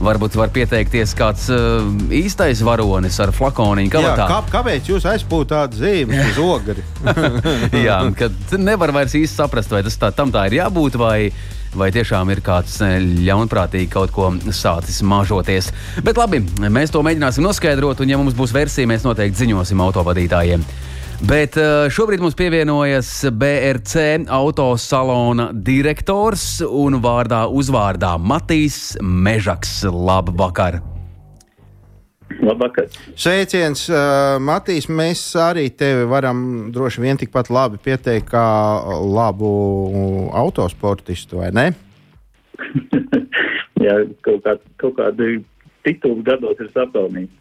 varbūt 0.03 0.37
var 0.39 0.51
pieteikties 0.55 1.13
kāds 1.17 1.49
uh, 1.53 1.85
īstais 2.15 2.63
varonis 2.65 3.19
ar 3.23 3.33
flakoniņu. 3.35 3.93
Jā, 3.93 4.15
kā, 4.19 4.41
kāpēc 4.53 4.89
jūs 4.93 5.07
aizpūtāt 5.09 5.49
tādu 5.49 5.79
zīmi 5.81 6.19
uz 6.23 6.41
ogri? 6.43 6.83
Jā, 7.87 8.01
kad 8.17 8.57
nevar 8.61 8.93
vairs 8.95 9.15
īsti 9.17 9.41
saprast, 9.41 9.71
vai 9.73 9.81
tas 9.85 9.97
tā, 9.99 10.11
tam 10.15 10.33
tā 10.33 10.45
ir 10.49 10.59
jābūt 10.61 10.99
vai 10.99 11.17
ne 11.29 11.57
vai 11.75 11.89
tiešām 11.93 12.31
ir 12.33 12.41
kāds 12.45 12.79
eh, 12.85 12.97
ļaunprātīgi 13.27 13.89
kaut 13.93 14.13
ko 14.13 14.29
sācis 14.55 15.01
mažoties. 15.05 15.71
Bet 16.05 16.17
labi, 16.19 16.41
mēs 16.65 16.93
to 16.93 17.03
mēģināsim 17.05 17.45
noskaidrot, 17.45 18.01
un 18.01 18.13
ja 18.13 18.19
mums 18.21 18.37
būs 18.37 18.53
versija, 18.55 18.89
mēs 18.89 19.05
noteikti 19.05 19.45
ziņosim 19.45 19.83
autovadītājiem. 19.85 20.65
Bet 21.19 21.57
eh, 21.59 21.89
šobrīd 21.91 22.21
mums 22.23 22.35
pievienojas 22.39 23.09
BRC 23.35 24.29
autosalona 24.31 25.49
direktors 25.51 26.61
un 26.63 26.95
vārdā 27.03 27.41
uzvārdā 27.51 28.13
Matīs 28.23 28.93
Mežaks. 29.03 29.81
Labvakar! 29.91 30.79
Labvakar. 32.39 32.87
Sveiciens, 33.19 33.81
uh, 33.91 34.37
Matīs. 34.39 34.87
Mēs 34.87 35.25
arī 35.35 35.65
tevi 35.75 36.05
varam 36.07 36.69
droši 36.71 37.03
vien 37.03 37.19
tikpat 37.19 37.51
labi 37.51 37.81
pieteikt 37.83 38.29
kā 38.31 38.45
labu 39.03 39.51
autosportistu, 40.39 41.41
vai 41.41 41.51
ne? 41.51 41.67
Jā, 43.83 43.99
kaut, 44.23 44.39
kā, 44.45 44.55
kaut 44.79 44.95
kādi 45.01 45.41
tituli 45.83 46.23
gados 46.23 46.63
ir 46.63 46.71
sapelnīti. 46.71 47.33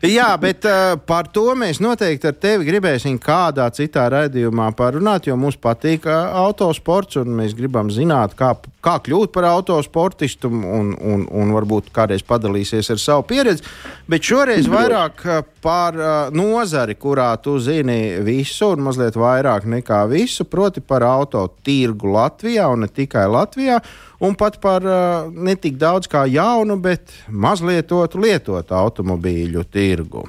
Jā, 0.00 0.30
bet 0.40 0.64
uh, 0.64 0.94
par 1.04 1.26
to 1.28 1.50
mēs 1.60 1.76
noteikti 1.84 2.30
ar 2.30 2.36
tevi 2.40 2.64
gribēsim 2.64 3.18
kādā 3.20 3.66
citā 3.76 4.06
raidījumā 4.08 4.70
parunāt, 4.72 5.26
jo 5.28 5.36
mums 5.36 5.58
patīk 5.60 6.06
uh, 6.08 6.30
autosports 6.40 7.18
un 7.20 7.34
mēs 7.36 7.52
gribam 7.58 7.90
zināt, 7.92 8.32
kā, 8.38 8.54
kā 8.84 8.96
kļūt 9.04 9.32
par 9.34 9.46
autosportistu 9.50 10.48
un, 10.50 10.92
un, 10.94 11.24
un 11.28 11.52
varbūt 11.54 11.90
kādreiz 11.94 12.24
padalīsies 12.26 12.90
ar 12.94 13.00
savu 13.00 13.26
pieredzi. 13.28 13.64
Bet 14.10 14.24
šoreiz 14.26 14.68
vairāk 14.70 15.24
uh, 15.26 15.40
par 15.64 15.98
uh, 15.98 16.10
nozari, 16.34 16.96
kurā 17.00 17.30
tu 17.42 17.58
zini 17.60 18.20
visu 18.26 18.72
un 18.74 18.84
mazliet 18.88 19.18
vairāk 19.20 19.68
nekā 19.68 20.02
visu, 20.10 20.48
proti 20.48 20.80
par 20.80 21.04
auto 21.06 21.46
tirgu 21.64 22.10
Latvijā 22.14 22.68
un 22.72 22.86
ne 22.86 22.90
tikai 22.90 23.26
Latvijā 23.30 23.80
un 24.24 24.36
pat 24.36 24.60
par 24.62 24.84
uh, 24.84 25.30
ne 25.30 25.56
tik 25.56 25.78
daudz 25.80 26.08
kā 26.10 26.26
jaunu, 26.30 26.80
bet 26.80 27.12
mazlietotu 27.28 28.20
lietotu 28.20 28.76
automobīļu 28.76 29.64
tirgu. 29.72 30.28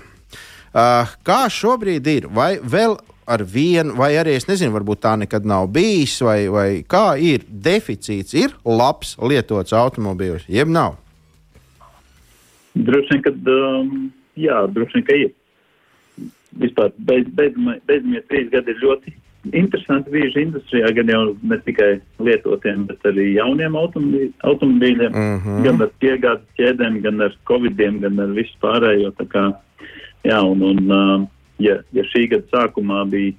Kā 0.72 1.40
šobrīd 1.52 2.06
ir? 2.08 2.28
Vai 2.32 2.54
vēl 2.64 2.94
ar 3.28 3.44
vienu, 3.46 3.96
vai 3.98 4.14
arī 4.20 4.36
es 4.38 4.48
nezinu, 4.50 4.74
varbūt 4.76 5.04
tā 5.06 5.16
nekad 5.20 5.46
nav 5.48 5.70
bijis, 5.74 6.18
vai, 6.26 6.40
vai 6.52 6.68
kā 6.88 7.16
ir 7.22 7.46
deficīts, 7.48 8.36
ir 8.38 8.56
labs 8.66 9.16
lietots 9.22 9.76
automobīls, 9.78 10.48
jeb 10.50 10.72
nav? 10.72 10.98
Droši 12.74 13.18
vien, 13.18 13.24
ka 13.26 13.34
um, 13.52 14.12
jā, 14.40 14.64
droši 14.72 15.00
vien, 15.00 15.08
ka 15.08 15.20
ir. 15.26 15.34
Vispār 16.62 16.92
beidz, 16.98 17.30
beidzamie 17.36 17.78
beidz, 17.88 18.24
trīs 18.28 18.50
gadi 18.52 18.74
ir 18.74 18.82
ļoti 18.84 19.14
interesanti 19.58 20.12
bijuši 20.14 20.44
industrijā, 20.46 20.92
gan 20.96 21.10
jau 21.10 21.22
ne 21.50 21.58
tikai 21.66 21.92
lietotiem, 22.22 22.86
bet 22.90 23.06
arī 23.10 23.32
jauniem 23.34 23.76
automobī, 23.80 24.30
automobīļiem, 24.46 25.12
mm 25.12 25.38
-hmm. 25.40 25.64
gan 25.66 25.82
ar 25.82 25.92
piegādes 26.04 26.58
ķēdēm, 26.60 27.02
gan 27.02 27.22
ar 27.22 27.38
covidiem, 27.50 28.00
gan 28.04 28.20
ar 28.20 28.36
visu 28.38 28.54
pārējo. 28.62 29.14
Kā 29.32 29.48
jā, 30.24 30.40
un, 30.46 30.62
un 30.62 30.92
uh, 30.92 31.28
ja, 31.62 31.82
ja 31.95 32.06
šī 32.12 32.28
gada 32.32 32.47
sākumā 32.54 33.04
bija, 33.12 33.36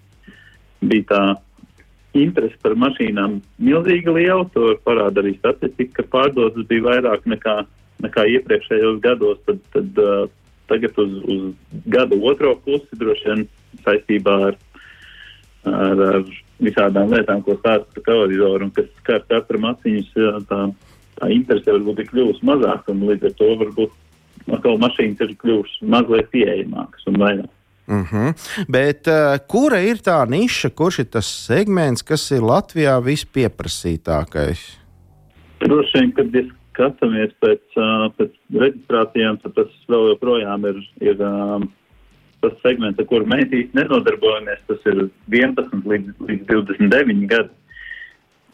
bija 0.82 1.08
tā 1.10 1.22
interese 2.18 2.58
par 2.62 2.76
mašīnām 2.76 3.40
milzīgi 3.62 4.12
liela, 4.12 4.44
to 4.54 4.74
parāda 4.84 5.22
arī 5.22 5.34
statistika, 5.38 6.02
ka 6.02 6.10
pārdotas 6.16 6.68
bija 6.68 6.88
vairāk 6.90 7.26
nekā, 7.34 7.62
nekā 8.04 8.26
iepriekšējos 8.36 9.00
gados, 9.04 9.40
tad, 9.48 9.62
tad 9.72 10.00
uh, 10.02 10.26
tagad 10.68 10.98
uz, 10.98 11.12
uz 11.24 11.42
gada 11.86 12.18
otro 12.20 12.54
pusi 12.64 13.00
droši 13.00 13.28
vien 13.28 13.44
saistībā 13.84 14.36
ar, 14.50 14.58
ar, 15.68 16.04
ar 16.08 16.22
visādām 16.62 17.12
lietām, 17.12 17.42
ko 17.44 17.56
stāsta 17.58 17.88
par 17.96 18.06
televizoru 18.06 18.68
un 18.68 18.74
kas 18.76 18.90
skar 19.00 19.24
katru 19.30 19.60
maciņus, 19.62 20.12
tā, 20.50 20.60
tā 21.18 21.32
interese 21.34 21.72
varbūt 21.72 22.04
ir 22.04 22.12
kļuvusi 22.12 22.46
mazāka 22.46 22.94
un 22.94 23.08
līdz 23.08 23.30
ar 23.30 23.34
to 23.40 23.50
varbūt 23.64 23.98
atkal 24.52 24.78
mašīnas 24.82 25.24
ir 25.24 25.34
kļuvušas 25.42 25.82
mazliet 25.94 26.30
pieejamākas 26.34 27.10
un 27.10 27.20
vairāk. 27.22 27.50
Mm 27.86 28.04
-hmm. 28.04 28.34
Bet 28.68 29.06
uh, 29.06 29.38
kura 29.48 29.80
ir 29.80 29.96
tā 29.96 30.22
niša, 30.28 30.70
kurš 30.70 30.98
ir 30.98 31.04
tas 31.04 31.26
segments, 31.26 32.02
kas 32.02 32.30
ir 32.30 32.40
Latvijā 32.40 33.02
vispieprasītākais? 33.02 34.78
Droši 35.60 35.98
vien, 35.98 36.12
kad 36.12 36.26
mēs 36.26 36.48
skatāmies 36.72 37.32
pēc, 37.42 37.64
uh, 37.76 38.12
pēc 38.16 38.32
reģistrācijām, 38.54 39.38
tad 39.42 39.54
tas 39.54 39.70
vēl 39.88 40.08
joprojām 40.12 40.64
ir, 40.66 40.78
ir 41.00 41.16
um, 41.20 41.72
tas 42.40 42.54
segments, 42.62 42.98
ar 42.98 43.06
kuru 43.06 43.26
mēs 43.26 43.50
īsti 43.50 43.76
nenodarbojamies. 43.76 44.62
Tas 44.66 44.86
ir 44.86 45.08
11 45.28 45.86
līdz, 45.86 46.14
līdz 46.28 46.46
29 46.46 47.26
gadi. 47.26 47.54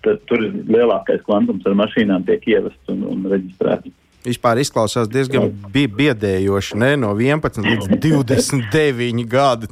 Tad 0.02 0.20
tur 0.30 0.44
ir 0.44 0.52
lielākais 0.70 1.22
kvantums 1.26 1.66
ar 1.66 1.74
mašīnām 1.74 2.24
tiek 2.24 2.44
ievests 2.46 2.92
un, 2.92 3.02
un 3.02 3.24
reģistrēts 3.32 3.90
vispār 4.28 4.62
izklausās 4.62 5.10
diezgan 5.10 5.50
biedējoši. 5.74 6.78
Ne? 6.80 6.94
No 7.00 7.14
11 7.16 7.64
līdz 7.64 7.92
29 8.06 9.26
gadi. 9.28 9.70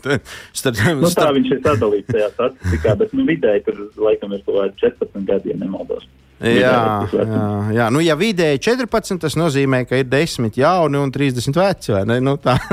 Starp, 0.56 0.82
nu, 0.98 1.12
tā 1.12 1.30
viņš 1.36 1.54
ir 1.54 1.64
sadalīts 1.64 2.12
tajā 2.12 2.30
statistikā, 2.34 2.98
bet 3.00 3.16
nu, 3.16 3.26
vidēji 3.28 3.66
tur 3.68 3.82
laikam 4.08 4.36
ir 4.36 4.44
kaut 4.46 4.60
kādi 4.60 4.86
14 4.86 5.26
gadi, 5.28 5.54
ja 5.54 5.60
nemaldos. 5.62 6.06
Jā, 6.36 7.08
jā, 7.08 7.44
jā. 7.72 7.86
Nu, 7.88 8.02
ja 8.04 8.12
vidēji 8.18 8.60
14, 8.66 9.16
tas 9.22 9.38
nozīmē, 9.40 9.86
ka 9.88 9.96
ir 9.96 10.08
10 10.12 10.58
jauni 10.60 11.00
un 11.00 11.12
30 11.14 11.56
veci. 11.56 11.94
Nu, 12.20 12.36
tā. 12.36 12.58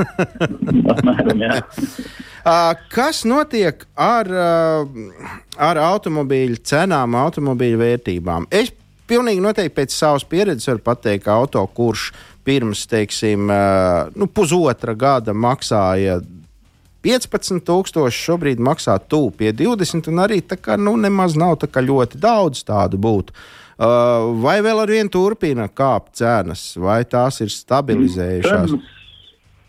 Jā. 1.44 1.62
Kas 2.92 3.22
notiek 3.24 3.86
ar, 3.96 4.28
ar 5.56 5.80
automobīļu 5.80 6.60
cenām, 6.60 7.16
automobīļu 7.16 7.80
vērtībām? 7.80 8.50
Es 8.52 8.74
pilnīgi 9.10 9.42
noteikti 9.44 9.74
pēc 9.76 9.94
savas 9.94 10.24
pieredzes 10.28 10.70
var 10.70 10.80
pateikt, 10.92 11.24
ka 11.26 11.38
auto, 11.40 11.64
kurš 11.76 12.10
pirms, 12.44 12.84
teiksim, 12.90 13.50
nu, 14.16 14.28
pusotra 14.28 14.94
gada 14.98 15.32
maksāja 15.32 16.20
15,000, 17.04 18.08
šobrīd 18.16 18.62
maksā 18.64 18.96
tuvu 19.08 19.32
pie 19.38 19.52
20, 19.56 20.08
un 20.12 20.24
arī 20.24 20.40
tā 20.40 20.56
kā 20.60 20.78
nu, 20.80 20.96
nemaz 21.00 21.36
nav 21.36 21.58
tā 21.60 21.68
ļoti 21.84 22.20
daudz 22.20 22.64
tādu 22.64 23.00
būtu. 23.00 23.36
Vai 24.44 24.58
vēl 24.64 24.84
ar 24.84 24.92
vienu 24.92 25.10
turpina 25.12 25.66
kāpt 25.68 26.20
cenas, 26.20 26.72
vai 26.80 27.02
tās 27.04 27.40
ir 27.44 27.52
stabilizējušās? 27.52 28.70
Cenas 28.70 29.03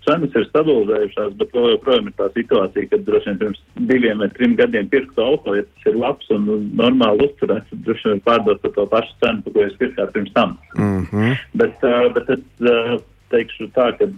cenas 0.05 0.35
ir 0.37 0.45
stabilizējušās, 0.49 1.33
bet 1.39 1.53
vēl 1.55 1.67
joprojām 1.73 2.09
ir 2.09 2.15
tā 2.19 2.27
situācija, 2.35 2.89
ka 2.91 2.99
droši 3.07 3.29
vien 3.31 3.39
pirms 3.41 3.61
diviem 3.91 4.21
vai 4.23 4.29
trim 4.35 4.55
gadiem 4.59 4.89
pirktu 4.91 5.23
auto, 5.23 5.55
ja 5.57 5.65
tas 5.65 5.89
ir 5.91 5.99
labs 6.01 6.31
un 6.35 6.47
normāli 6.79 7.27
uzturēts, 7.27 7.69
tad 7.71 7.83
droši 7.87 8.11
vien 8.11 8.23
pārdot 8.27 8.61
par 8.63 8.73
to 8.77 8.87
pašu 8.93 9.17
cenu, 9.23 9.43
par 9.45 9.55
ko 9.55 9.65
jūs 9.65 9.79
pirkāt 9.81 10.13
pirms 10.15 10.33
tam. 10.37 10.57
Mm 10.77 11.07
-hmm. 11.11 11.37
bet, 11.61 11.87
uh, 11.89 12.07
bet 12.13 12.29
es 12.37 13.01
teikšu 13.33 13.69
tā, 13.75 13.89
ka 13.97 14.09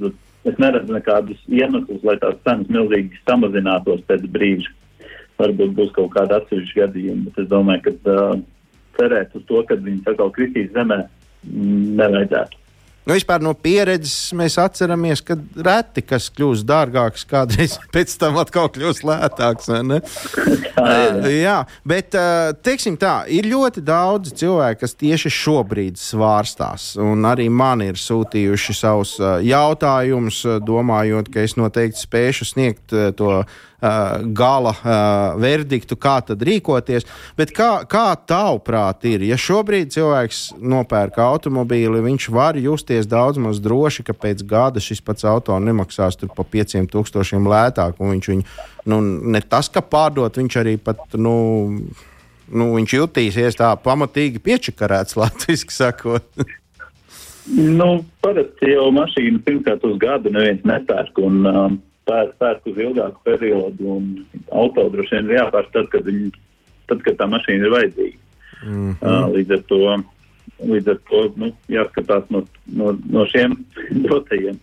es 0.47 0.60
neredzu 0.60 0.93
nekādus 0.93 1.39
iemeslus, 1.47 2.04
lai 2.04 2.17
tās 2.17 2.36
cenas 2.43 2.67
milzīgi 2.67 3.23
samazinātos 3.30 4.04
pēc 4.08 4.28
brīža. 4.36 4.71
Varbūt 5.38 5.73
būs 5.78 5.91
kaut 5.93 6.12
kāda 6.15 6.39
atsevišķa 6.41 6.80
gadījuma, 6.82 7.26
bet 7.26 7.43
es 7.43 7.50
domāju, 7.50 7.82
ka 7.82 7.91
uh, 8.12 8.39
cerēt 8.97 9.36
uz 9.36 9.43
to, 9.45 9.63
ka 9.63 9.76
viņi 9.76 10.02
atkal 10.06 10.32
kritīs 10.32 10.71
zemē, 10.73 11.04
nevajadzētu. 12.00 12.66
Nu, 13.08 13.15
vispār 13.15 13.39
no 13.39 13.54
pieredzes 13.56 14.34
mēs 14.36 14.58
atceramies, 14.60 15.22
ka 15.24 15.38
reti 15.63 16.02
kas 16.04 16.26
kļūst 16.36 16.65
dārgāks, 16.67 17.24
kādreiz 17.30 17.78
pēc 17.96 18.15
tam 18.20 18.36
atkal 18.41 18.67
kļūst 18.76 19.06
lētāks. 19.08 19.70
uh, 19.72 21.30
jā, 21.32 21.62
bet 21.88 22.17
uh, 22.20 22.52
teiksim 22.67 22.98
tā, 23.00 23.22
ir 23.32 23.48
ļoti 23.48 23.86
daudz 23.88 24.34
cilvēku, 24.36 24.82
kas 24.84 24.98
tieši 25.00 25.32
šobrīd 25.32 26.02
svārstās. 26.02 26.89
Un 27.00 27.24
arī 27.30 27.48
man 27.48 27.86
ir 27.86 27.96
sūtījuši 28.02 28.76
savus 28.76 29.15
uh, 29.24 29.38
jautājumus, 29.39 30.43
domājot, 30.67 31.32
ka 31.32 31.48
es 31.48 31.56
noteikti 31.56 32.04
spēšu 32.04 32.52
sniegt 32.52 32.91
to 32.91 33.32
gala 33.78 34.74
verdiktu, 35.38 35.98
kā 36.02 36.18
tad 36.26 36.42
rīkoties. 36.42 37.06
Bet 37.38 37.54
kā, 37.54 37.84
kā 37.90 38.10
tavuprāt 38.18 39.06
ir, 39.06 39.22
ja 39.28 39.38
šobrīd 39.38 39.94
cilvēks 39.94 40.42
nopērk 40.58 41.20
automobīli, 41.22 42.02
viņš 42.08 42.30
var 42.34 42.58
justies 42.58 43.10
daudz 43.10 43.38
maz 43.42 43.62
droši, 43.62 44.08
ka 44.08 44.18
pēc 44.18 44.42
gada 44.50 44.82
šis 44.82 45.04
pats 45.06 45.28
auto 45.30 45.58
nemaksās 45.62 46.18
tur 46.18 46.34
pa 46.34 46.46
5000 46.46 47.46
lētāk, 47.54 48.02
viņš 48.02 48.30
viņu, 48.34 48.48
nu, 48.90 49.02
ne 49.38 49.42
tas, 49.46 49.70
ka 49.70 49.86
pārdot, 49.86 50.42
viņš 50.42 50.62
arī 50.63 50.78
pat, 50.82 51.04
nu, 51.13 51.38
nu 52.50 52.72
viņš 52.74 52.98
jutīsies 52.98 53.60
tā 53.62 53.76
pamatīgi 53.78 54.42
piečakarēts, 54.42 55.20
latviski 55.22 55.76
sakot. 55.76 56.48
Nu, 57.48 58.02
parasti 58.20 58.74
jau 58.74 58.90
mašīnu 58.92 59.40
pirmkārt 59.46 59.86
uz 59.88 59.96
gadu 60.02 60.34
neviens 60.34 60.66
nepērk. 60.68 61.22
Un, 61.24 61.46
um, 61.48 61.78
pērk, 62.08 62.36
pērk 62.41 62.70
uz 62.72 62.82
ilgāku 62.82 63.24
periodu, 63.28 63.96
un 63.98 64.43
auto 64.52 64.88
droši 64.93 65.17
vien 65.17 65.32
ir 65.32 65.39
jāpērk 65.41 65.74
tad, 65.76 65.89
kad, 65.93 66.08
viņi, 66.08 66.32
tad, 66.91 67.04
kad 67.06 67.20
tā 67.20 67.28
mašīna 67.32 67.67
ir 67.67 67.76
vajadzīga. 67.76 68.24
Mm 68.65 68.93
-hmm. 69.02 69.34
līdz 69.36 69.52
ar 69.54 69.63
to, 69.70 69.82
līdz 70.65 70.88
ar 70.93 71.00
to 71.10 71.24
nu, 71.38 71.52
jāskatās 71.70 72.30
no, 72.34 72.43
no, 72.65 72.98
no 73.10 73.26
šiem 73.34 73.58
dotajiem, 74.10 74.58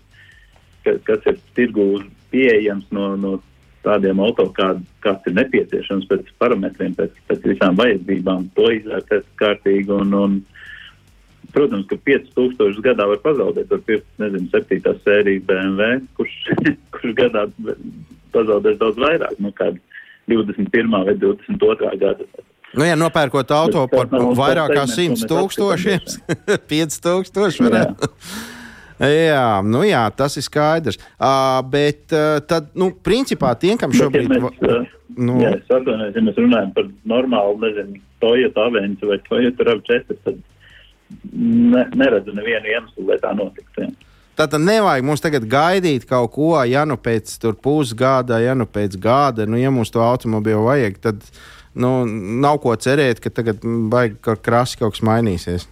ka, 0.85 0.99
kas 1.05 1.27
ir 1.31 1.39
tirgū 1.57 2.05
pieejams 2.31 2.89
no, 2.91 3.15
no 3.17 3.37
tādiem 3.85 4.21
auto, 4.21 4.49
kā, 4.57 4.75
kāds 5.05 5.27
ir 5.29 5.37
nepieciešams 5.39 6.09
pēc 6.11 6.33
parametriem, 6.39 6.97
pēc, 6.99 7.13
pēc 7.29 7.47
visām 7.53 7.77
vajadzībām, 7.77 8.49
to 8.57 8.71
izvērtēt 8.73 9.25
kārtīgi 9.37 9.93
un, 9.93 10.15
un 10.15 10.43
Protams, 11.55 11.87
ka 11.87 11.97
5000 12.03 12.81
gadā 12.83 13.07
var 13.07 13.21
pazaudēt, 13.23 13.69
var 13.71 13.83
pirkt, 13.87 14.07
nezinu, 14.19 14.49
7. 14.51 14.95
sēriju 15.05 15.43
BMW, 15.47 16.01
kurš, 16.19 16.33
kurš 17.05 17.19
gadā 17.21 17.45
pazaudēs 18.35 18.81
daudz 18.81 18.99
vairāk, 19.05 19.39
kāda 19.61 19.79
21. 20.33 20.99
vai 21.05 21.15
22. 21.21 21.93
gada. 22.01 22.27
Nu, 22.75 22.83
ja 22.83 22.97
nopērkot 22.99 23.53
auto 23.55 23.85
par 23.93 24.11
vairāk 24.11 24.75
kā 24.75 24.89
100 24.91 25.29
tūkstošiem, 25.31 26.11
5000 26.73 27.69
varētu. 27.69 28.11
Jā. 28.11 28.43
jā, 29.29 29.47
nu 29.67 29.83
jā, 29.87 30.03
tas 30.17 30.37
ir 30.39 30.47
skaidrs. 30.47 30.99
Uh, 31.19 31.61
bet 31.71 32.15
uh, 32.15 32.39
tad, 32.47 32.71
nu, 32.79 32.91
principā 33.05 33.55
tiem, 33.59 33.79
kam 33.81 33.95
šobrīd... 33.95 34.31
Bet, 34.31 34.59
ja 34.63 34.81
uh, 34.81 34.97
nu... 35.19 35.39
Jā, 35.43 35.55
es 35.59 35.71
atvainojos, 35.71 36.17
ja 36.17 36.25
mēs 36.27 36.41
runājam 36.41 36.75
par 36.77 36.91
normālu, 37.11 37.59
nezinu, 37.65 38.03
Toyota 38.23 38.69
Aventu 38.69 39.11
vai 39.11 39.21
Toyota 39.29 39.69
RAV4, 39.69 40.19
tad 40.27 40.43
ne, 41.33 41.87
neredzu 41.95 42.35
nevienu 42.37 42.71
iemeslu, 42.75 43.07
lai 43.11 43.21
tā 43.23 43.35
notiktu. 43.37 43.91
Tātad 44.35 44.65
nevajag 44.65 45.07
mums 45.07 45.23
tagad 45.23 45.45
gaidīt 45.47 46.09
kaut 46.11 46.33
ko, 46.35 46.55
ja 46.67 46.83
nu 46.89 46.97
pēc 46.99 47.37
pusgada, 47.63 48.41
ja 48.43 48.57
nu 48.59 48.67
pēc 48.67 48.97
gada, 48.99 49.47
nu, 49.47 49.61
ja 49.61 49.71
mums 49.71 49.95
to 49.95 50.03
automobīlu 50.03 50.65
vajag, 50.67 50.99
tad 51.05 51.29
nu, 51.79 52.03
nav 52.43 52.59
ko 52.65 52.75
cerēt, 52.75 53.23
ka 53.23 53.31
tagad 53.31 53.63
vajag 53.63 54.19
ka 54.25 54.35
krasi 54.35 54.81
kaut 54.81 54.97
kas 54.97 55.05
mainīsies. 55.07 55.69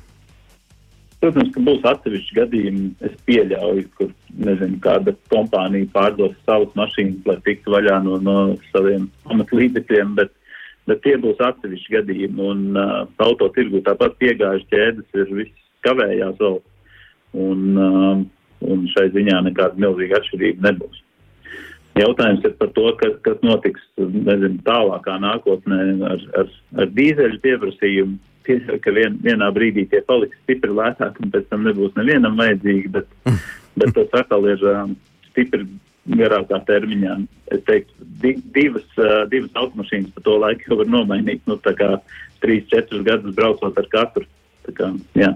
Protams, 1.23 1.51
ka 1.55 1.63
būs 1.63 1.85
atsevišķi 1.87 2.37
gadījumi, 2.39 2.87
es 3.07 3.19
pieļauju, 3.27 3.89
kur 3.99 4.09
nezinu, 4.47 4.79
kāda 4.83 5.15
kompānija 5.31 5.91
pārdos 5.95 6.35
savas 6.47 6.71
mašīnas, 6.79 7.27
lai 7.27 7.37
tiktu 7.47 7.75
vaļā 7.75 7.99
no, 8.07 8.19
no 8.23 8.39
saviem 8.73 9.11
pamatlīdzekļiem, 9.29 10.17
bet 10.19 10.35
bet 10.91 11.03
tie 11.05 11.17
būs 11.21 11.41
atsevišķi 11.43 11.97
gadījumi. 11.97 12.47
Un 12.53 12.63
uh, 12.79 13.03
auto 13.23 13.49
tirgu 13.55 13.83
tāpat 13.87 14.17
piegājuši 14.23 14.69
ķēdes 14.73 15.19
ir 15.23 15.35
viss 15.39 15.67
kavējās 15.87 16.39
vēl. 16.41 16.59
Un, 17.43 17.61
uh, 17.79 18.25
un 18.69 18.85
šai 18.93 19.09
ziņā 19.15 19.41
nekāda 19.49 19.81
milzīga 19.83 20.21
atšķirība 20.21 20.69
nebūs. 20.69 21.01
Jautājums 21.99 22.45
ir 22.49 22.55
par 22.57 22.71
to, 22.73 22.87
kas, 23.01 23.17
kas 23.25 23.41
notiks 23.45 23.85
nezinu, 23.99 24.63
tālākā 24.65 25.19
nākotnē 25.21 25.81
ar, 26.09 26.23
ar, 26.41 26.53
ar 26.81 26.93
dīzeļu 26.97 27.41
pieprasījumu. 27.45 28.19
Tiesa, 28.47 28.79
ka 28.83 28.91
vien, 28.97 29.19
vienā 29.23 29.53
brīdī 29.55 29.85
tie 29.91 30.01
paliks 30.07 30.39
stipri 30.43 30.73
lētāki 30.75 31.23
un 31.23 31.31
pēc 31.35 31.45
tam 31.53 31.67
nebūs 31.69 31.93
nevienam 31.95 32.41
vajadzīgi, 32.41 32.89
bet, 32.97 33.13
bet 33.79 33.93
tas 33.99 34.17
atkal 34.23 34.49
ir 34.51 34.65
um, 34.67 34.97
stipri 35.29 35.69
garākā 36.19 36.59
termiņā. 36.67 37.19
Es 37.55 37.63
teiktu, 37.69 38.09
di, 38.25 38.35
divas, 38.57 38.89
uh, 38.99 39.23
divas 39.31 39.53
automašīnas 39.61 40.17
pa 40.17 40.25
to 40.25 40.41
laiku 40.43 40.73
jau 40.73 40.81
var 40.81 40.91
nomainīt. 40.91 41.45
Nu, 41.47 41.61
tā 41.63 41.77
kā 41.79 41.93
trīs, 42.43 42.67
četrus 42.73 43.05
gadus 43.07 43.37
braucot 43.37 43.79
ar 43.79 43.89
katru. 43.93 44.27
Tā 44.67 44.75
kā, 44.81 44.91
jā. 45.19 45.35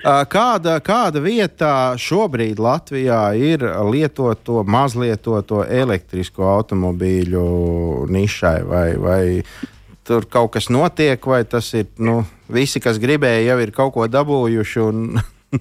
Kāda, 0.00 0.78
kāda 0.80 1.20
vieta 1.20 1.92
šobrīd 2.00 2.56
Latvijā 2.62 3.34
ir 3.36 3.60
lietoto, 3.84 4.62
mazlietoto 4.64 5.60
elektrisko 5.68 6.46
automobīļu 6.48 7.42
nišai? 8.08 8.62
Vai, 8.64 8.86
vai 8.96 9.24
tur 10.08 10.24
kaut 10.24 10.54
kas 10.56 10.70
notiek, 10.72 11.20
vai 11.20 11.42
tas 11.44 11.68
ir 11.76 11.90
nu, 12.00 12.22
visi, 12.48 12.80
kas 12.80 12.96
gribēja, 13.02 13.52
jau 13.52 13.58
ir 13.60 13.74
kaut 13.76 13.92
ko 13.98 14.08
dabūjuši? 14.08 14.80
Un... 14.88 15.20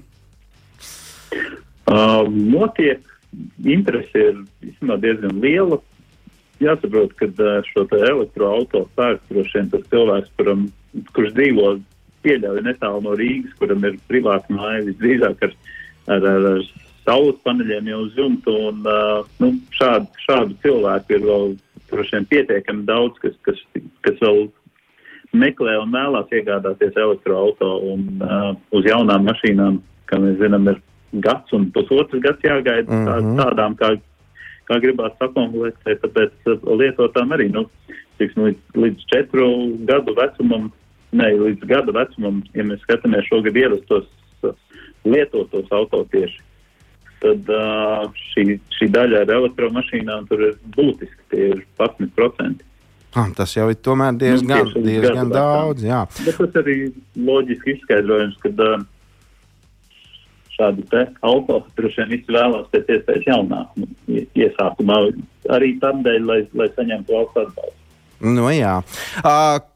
uh, 1.92 2.24
notiek, 2.56 3.04
interese 3.60 4.26
ir 4.32 4.42
diezgan 4.64 5.36
liela. 5.44 5.84
Jāsaprot, 6.64 7.12
ka 7.20 7.28
uh, 7.28 7.60
šo 7.68 7.90
elektroautorātu 7.92 8.88
pērk 8.96 9.28
droši 9.28 9.60
vien 9.60 9.72
tas 9.76 9.88
cilvēks, 9.92 10.32
kuram, 10.40 10.70
kurš 11.12 11.36
dzīvo 11.36 11.76
pieļauju 12.26 12.66
netālu 12.66 13.02
no 13.06 13.16
Rīgas, 13.20 13.56
kuram 13.60 13.86
ir 13.88 13.98
privāta 14.12 14.54
māja 14.54 14.86
visdrīzāk 14.88 15.48
ar, 15.48 15.56
ar, 16.08 16.30
ar, 16.34 16.48
ar 16.54 16.64
saules 17.06 17.40
paneļiem 17.46 17.90
jau 17.92 18.04
uz 18.06 18.18
jumta. 18.18 18.56
Un, 18.70 18.86
uh, 18.86 19.26
nu, 19.44 19.54
šādu, 19.78 20.10
šādu 20.28 20.58
cilvēku 20.64 21.18
ir 21.18 21.26
vēl 21.26 21.56
vien 21.92 22.28
pietiekami 22.30 22.86
daudz, 22.86 23.18
kas, 23.24 23.38
kas, 23.48 23.62
kas 24.06 24.20
vēl 24.22 24.48
meklē 25.38 25.78
un 25.82 25.94
vēlās 25.94 26.30
iegādāties 26.34 26.98
elektroautorātu 26.98 27.94
un 27.94 28.06
uh, 28.26 28.52
uz 28.76 28.86
jaunām 28.88 29.28
mašīnām, 29.30 29.82
kā 30.10 30.22
mēs 30.22 30.40
zinām, 30.42 30.70
ir 30.72 30.80
gads 31.26 31.54
un 31.54 31.70
pusotrs 31.74 32.22
gads 32.22 32.46
jāgaida 32.46 32.90
mm 32.90 32.96
-hmm. 32.96 33.08
tā, 33.08 33.16
mhm. 33.22 33.40
tādām, 33.42 33.76
kā, 33.78 33.90
kā 34.70 34.80
gribās 34.82 35.14
sakonglētēt, 35.22 36.02
tāpēc 36.04 36.32
lietotām 36.82 37.34
arī, 37.34 37.50
nu, 37.54 37.66
tiksim, 38.18 38.44
līdz, 38.50 38.62
līdz 38.76 39.06
četru 39.14 39.48
gadu 39.90 40.16
vecumam, 40.16 40.72
ne, 41.16 41.32
līdz 41.46 41.66
gada 41.70 41.96
vecumam, 41.96 42.44
ja 42.58 42.66
mēs 42.68 42.84
skatāmies 42.86 43.28
šogad 43.30 43.58
ierastos 43.58 44.08
uh, 44.46 44.56
lietotos 45.08 45.72
auto 45.76 46.04
tieši, 46.14 46.42
tad 47.24 47.52
uh, 47.54 48.08
šī, 48.32 48.60
šī 48.78 48.90
daļa 48.96 49.24
ar 49.26 49.36
elektromašīnām 49.40 50.28
tur 50.30 50.46
ir 50.50 50.58
būtiski, 50.76 51.22
tie 51.34 51.52
ir 51.54 51.66
11%. 51.80 52.66
Ah, 53.18 53.26
tas 53.34 53.56
jau 53.56 53.66
ir 53.72 53.80
diezgan, 54.22 54.70
nu, 54.70 54.86
diezgan 54.86 55.32
daudz. 55.34 55.82
Jā. 55.82 56.04
Bet 56.28 56.38
tas 56.38 56.60
arī 56.62 56.76
loģiski 57.18 57.74
izskaidrojums, 57.80 58.38
ka 58.44 58.52
uh, 58.54 58.84
šādu 60.60 60.86
auto 61.26 61.64
droši 61.78 62.04
vien 62.04 62.14
visi 62.14 62.36
vēlās 62.36 62.70
pēc 62.74 62.94
iespējas 62.96 63.28
jaunāku 63.32 63.84
nu, 63.84 64.22
iesākumā, 64.38 65.00
arī 65.56 65.74
tādēļ, 65.82 66.26
lai, 66.30 66.40
lai 66.60 66.70
saņemtu 66.76 67.16
valsts 67.16 67.42
atbalstu. 67.46 67.78
Nu, 68.20 68.50
jā. 68.52 68.80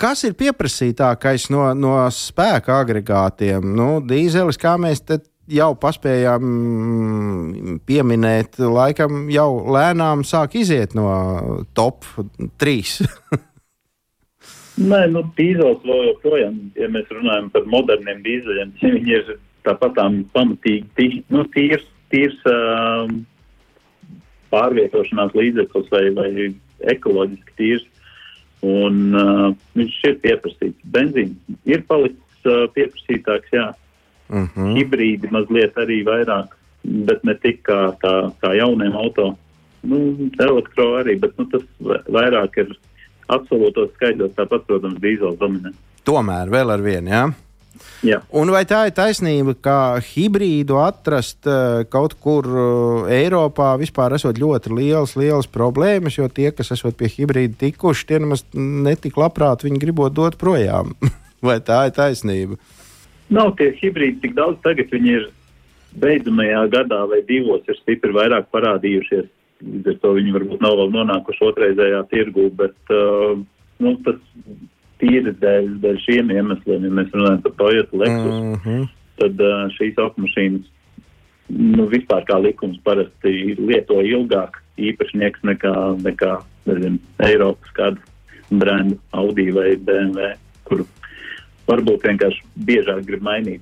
kas 0.01 0.25
ir 0.27 0.36
pieprasītākais 0.39 1.49
no, 1.53 1.69
no 1.77 1.95
spēka 2.12 2.82
agregātiem? 2.84 3.69
Nu, 3.77 4.01
dīzelis, 4.03 4.60
kā 4.60 4.75
mēs 4.82 5.03
te 5.08 5.21
jau 5.51 5.71
paspējām 5.79 7.79
pieminēt, 7.88 8.60
laikam 8.60 9.27
jau 9.32 9.49
lēnām 9.75 10.23
sāk 10.27 10.58
iziet 10.60 10.95
no 10.95 11.08
top 11.75 12.08
3. 12.63 13.41
Nē, 14.73 15.03
nu, 15.13 15.21
dīzels 15.38 15.84
vēl 15.86 16.08
joprojām, 16.08 16.56
ja 16.79 16.88
mēs 16.89 17.12
runājam 17.13 17.51
par 17.53 17.67
moderniem 17.69 18.23
dīzeļiem, 18.25 18.71
viņi 18.82 19.13
ir 19.19 19.36
tāpat 19.67 19.99
pamatīgi 20.34 20.88
tī, 20.97 21.06
nu, 21.29 21.43
tīrs, 21.53 21.86
tīrs 22.10 22.39
uh, 22.49 23.12
pārvietošanās 24.53 25.34
līdzeklis 25.38 25.89
vai, 25.93 26.03
vai 26.17 26.29
ekoloģiski 26.93 27.58
tīrs. 27.60 27.88
Un 28.63 29.15
uh, 29.19 29.47
viņš 29.76 29.95
ir 30.08 30.19
pieprasīts. 30.23 30.84
Benzīns 30.93 31.58
ir 31.67 31.84
palicis 31.89 32.47
uh, 32.47 32.65
pieprasītāks, 32.76 33.52
jā, 33.52 33.71
Uh 34.30 34.39
mhm. 34.39 34.49
-huh. 34.56 34.73
Hibrīdi 34.78 35.30
mazliet 35.32 35.76
arī 35.78 36.04
vairāk, 36.06 36.56
bet 36.84 37.23
ne 37.23 37.36
tik 37.36 37.62
kā, 37.67 37.93
kā, 38.02 38.32
kā 38.41 38.54
jauniem 38.58 38.95
auto. 38.95 39.36
Nu, 39.84 39.97
elektro 40.39 40.95
arī, 40.97 41.19
bet 41.19 41.38
nu, 41.38 41.45
tas 41.52 41.62
vairāk 42.08 42.58
ir 42.58 42.71
absolūtos 43.28 43.91
skaidros, 43.93 44.32
tāpat, 44.38 44.63
protams, 44.65 44.99
dīzels 45.04 45.38
dominē. 45.38 45.73
Tomēr 46.04 46.49
vēl 46.49 46.71
ar 46.71 46.82
vienu, 46.82 47.10
jā? 47.10 47.23
Jā. 48.05 48.19
Un 48.36 48.51
vai 48.53 48.63
tā 48.69 48.83
ir 48.88 48.93
taisnība, 48.95 49.55
ka 49.63 49.77
hibrīdu 50.03 50.77
atrast 50.83 51.47
uh, 51.49 51.83
kaut 51.89 52.15
kur 52.23 52.47
uh, 52.47 53.12
Eiropā 53.12 53.73
vispār 53.81 54.15
esot 54.17 54.39
ļoti 54.41 54.73
liels, 54.75 55.15
liels 55.19 55.49
problēmas, 55.51 56.17
jo 56.19 56.27
tie, 56.29 56.51
kas 56.55 56.73
esot 56.75 56.97
pie 56.99 57.09
hibrīda 57.12 57.57
tikuši, 57.65 58.07
tie 58.09 58.19
nemaz 58.23 58.45
netik 58.53 59.17
labprāt 59.19 59.65
viņi 59.65 59.81
gribot 59.81 60.15
dot 60.15 60.38
projām? 60.41 60.93
vai 61.47 61.59
tā 61.63 61.86
ir 61.89 61.95
taisnība? 61.95 62.59
Nav 63.33 63.55
tie 63.59 63.71
hibrīdi 63.79 64.21
tik 64.25 64.36
daudz, 64.38 64.59
tagad 64.65 64.91
viņi 64.93 65.15
ir 65.17 65.31
beidzamajā 66.03 66.65
gadā 66.73 67.03
vai 67.09 67.21
divos 67.27 67.65
ir 67.69 67.79
stipri 67.79 68.13
vairāk 68.15 68.49
parādījušies. 68.53 69.31
Līdz 69.63 69.93
ar 69.93 69.97
to 70.03 70.13
viņi 70.17 70.33
varbūt 70.36 70.63
nav 70.63 70.75
vēl 70.79 70.91
nonākuši 70.91 71.45
otrreizējā 71.47 72.01
tirgū, 72.12 72.49
bet 72.57 72.93
uh, 72.93 73.38
nu, 73.83 73.93
tas 74.03 74.19
tīri 75.03 75.35
dēļ, 75.43 75.69
dēļ 75.83 75.99
šiem 76.07 76.31
iemesliem, 76.33 76.87
ja 76.87 76.95
mēs 77.01 77.11
runājam 77.13 77.43
par 77.43 77.57
Toyota 77.59 77.99
Lexus, 78.01 78.37
mm 78.39 78.55
-hmm. 78.63 78.87
tad 79.19 79.43
uh, 79.43 79.65
šīs 79.75 79.99
automašīnas 79.99 80.71
nu, 81.49 81.87
vispār 81.91 82.23
kā 82.27 82.39
likums 82.41 82.79
parasti 82.87 83.55
lieto 83.59 83.99
ilgāk 84.01 84.61
īpašnieks 84.79 85.43
nekā, 85.43 85.73
nekā 86.01 86.37
nezinu, 86.69 86.99
Eiropas 87.27 87.75
kādu 87.77 87.99
brendu 88.53 88.97
Audi 89.11 89.49
vai 89.51 89.75
BMW, 89.75 90.33
kuru 90.67 90.87
varbūt 91.67 92.07
vienkārši 92.07 92.43
biežāk 92.67 93.05
grib 93.07 93.23
mainīt 93.25 93.61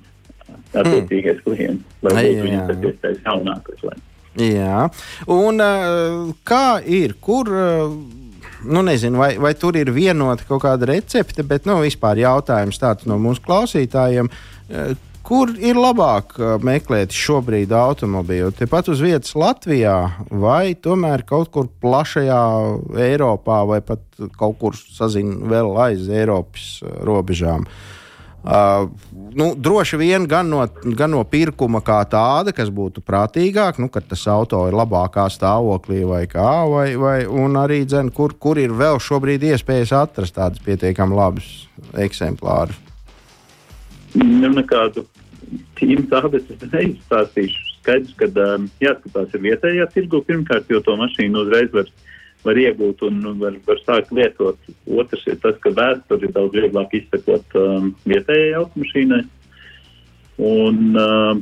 attiecīgais 0.72 1.38
mm. 1.40 1.44
klients, 1.44 2.00
lai 2.04 2.14
būtu 2.18 2.46
viņam 2.46 2.66
pēc 2.70 2.88
iespējas 2.90 3.22
jaunākais. 3.26 3.84
Lai. 3.88 3.98
Jā, 4.40 4.88
un 5.28 5.60
uh, 5.60 6.32
kā 6.48 6.80
ir, 6.88 7.16
kur, 7.20 7.50
uh, 7.52 7.92
nu 8.64 8.82
nezinu, 8.86 9.20
vai, 9.22 9.36
vai 9.40 9.54
tur 9.58 9.76
ir 9.80 9.92
vienota 9.94 10.46
kaut 10.48 10.64
kāda 10.64 10.88
recepte, 10.92 11.44
bet, 11.46 11.68
nu, 11.68 11.80
vispār 11.84 12.20
jautājums 12.22 12.80
tāds 12.82 13.08
no 13.10 13.18
mūsu 13.22 13.44
klausītājiem. 13.46 14.30
Uh, 14.68 14.92
Kur 15.22 15.52
ir 15.54 15.78
labāk 15.78 16.32
meklēt 16.66 17.14
šobrīd 17.14 17.70
automobīlu? 17.78 18.50
Tepat 18.58 18.88
uz 18.90 18.98
vietas 19.04 19.36
Latvijā, 19.38 19.94
vai 20.34 20.74
tomēr 20.74 21.22
kaut 21.22 21.52
kur 21.54 21.68
plašajā 21.80 22.40
Eiropā, 23.06 23.60
vai 23.70 23.78
pat 23.86 24.02
kaut 24.34 24.58
kur 24.58 24.74
sazin 24.74 25.36
vēl 25.46 25.70
aiz 25.86 26.10
Eiropas 26.10 26.66
robežām? 27.06 27.62
Uh, 27.62 28.01
Uh, 28.42 28.90
nu, 29.38 29.52
droši 29.54 29.96
vien 30.00 30.24
gan 30.26 30.48
no, 30.50 30.64
gan 30.98 31.12
no 31.14 31.22
pirkuma 31.22 31.78
kā 31.84 32.00
tāda, 32.10 32.50
kas 32.50 32.72
būtu 32.74 33.04
prātīgāk, 33.06 33.78
nu, 33.78 33.86
kad 33.92 34.08
tas 34.10 34.24
auto 34.26 34.64
ir 34.66 34.74
labākā 34.74 35.28
stāvoklī 35.30 36.02
vai 36.08 36.24
kā, 36.26 36.50
vai, 36.66 36.88
vai 36.98 37.20
arī 37.62 37.84
dzen, 37.86 38.10
kur, 38.10 38.34
kur 38.34 38.58
ir 38.58 38.74
vēl 38.74 38.98
šobrīd 38.98 39.46
iespējas 39.52 39.94
atrast 39.94 40.34
tādus 40.40 40.64
pietiekami 40.66 41.14
labus 41.14 41.52
eksemplārus. 41.94 42.80
Nu, 44.18 44.50
nekādu 44.50 45.06
tīmu 45.78 46.08
tādu 46.10 46.40
es 46.40 46.66
neizstāstīšu. 46.72 47.68
Skaidrs, 47.82 48.14
ka 48.18 48.28
um, 48.42 48.68
jāskatās 48.82 49.32
ir 49.34 49.42
vietējā 49.46 49.86
tirgu 49.94 50.20
pirmkārt, 50.26 50.68
jo 50.70 50.82
to 50.82 50.94
mašīnu 50.98 51.46
uzreiz 51.46 51.72
var 51.74 51.88
var 52.42 52.58
iegūt 52.58 53.02
un 53.06 53.22
var, 53.40 53.56
var 53.66 53.80
sākt 53.84 54.12
lietot. 54.14 54.58
Otrs 54.90 55.24
ir 55.30 55.38
tas, 55.42 55.56
ka 55.62 55.72
vēsturi 55.76 56.28
ir 56.28 56.34
daudz 56.34 56.56
vieglāk 56.56 56.94
izsekot 56.98 57.56
um, 57.58 57.92
vietējai 58.08 58.56
automašīnai. 58.58 59.22
Un 60.42 60.80
uh, 60.98 61.34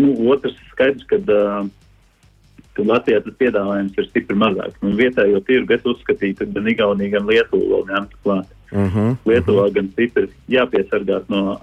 nu, 0.00 0.12
otrs 0.32 0.56
skaidrs, 0.72 1.06
ka, 1.10 1.20
uh, 1.20 1.68
ka 2.76 2.88
Latvijā 2.90 3.22
tas 3.24 3.38
piedāvājums 3.38 4.00
ir 4.00 4.08
stipri 4.10 4.38
mazāks. 4.40 4.82
Un 4.82 4.98
vietējo 4.98 5.42
tirgu 5.46 5.76
es 5.76 5.86
uzskatītu, 5.86 6.50
gan 6.56 6.72
Igaunija, 6.72 7.16
gan 7.18 7.30
Lietuva 7.30 7.70
vēl 7.76 7.88
ņemtu 7.92 8.22
klāt. 8.24 8.52
Uh 8.72 8.82
mhm, 8.82 8.98
-huh, 8.98 9.16
Lietuvā 9.30 9.62
uh 9.62 9.70
-huh. 9.70 9.74
gan 9.74 9.92
stipri 9.92 10.28
jāpiesargās 10.50 11.28
no, 11.28 11.60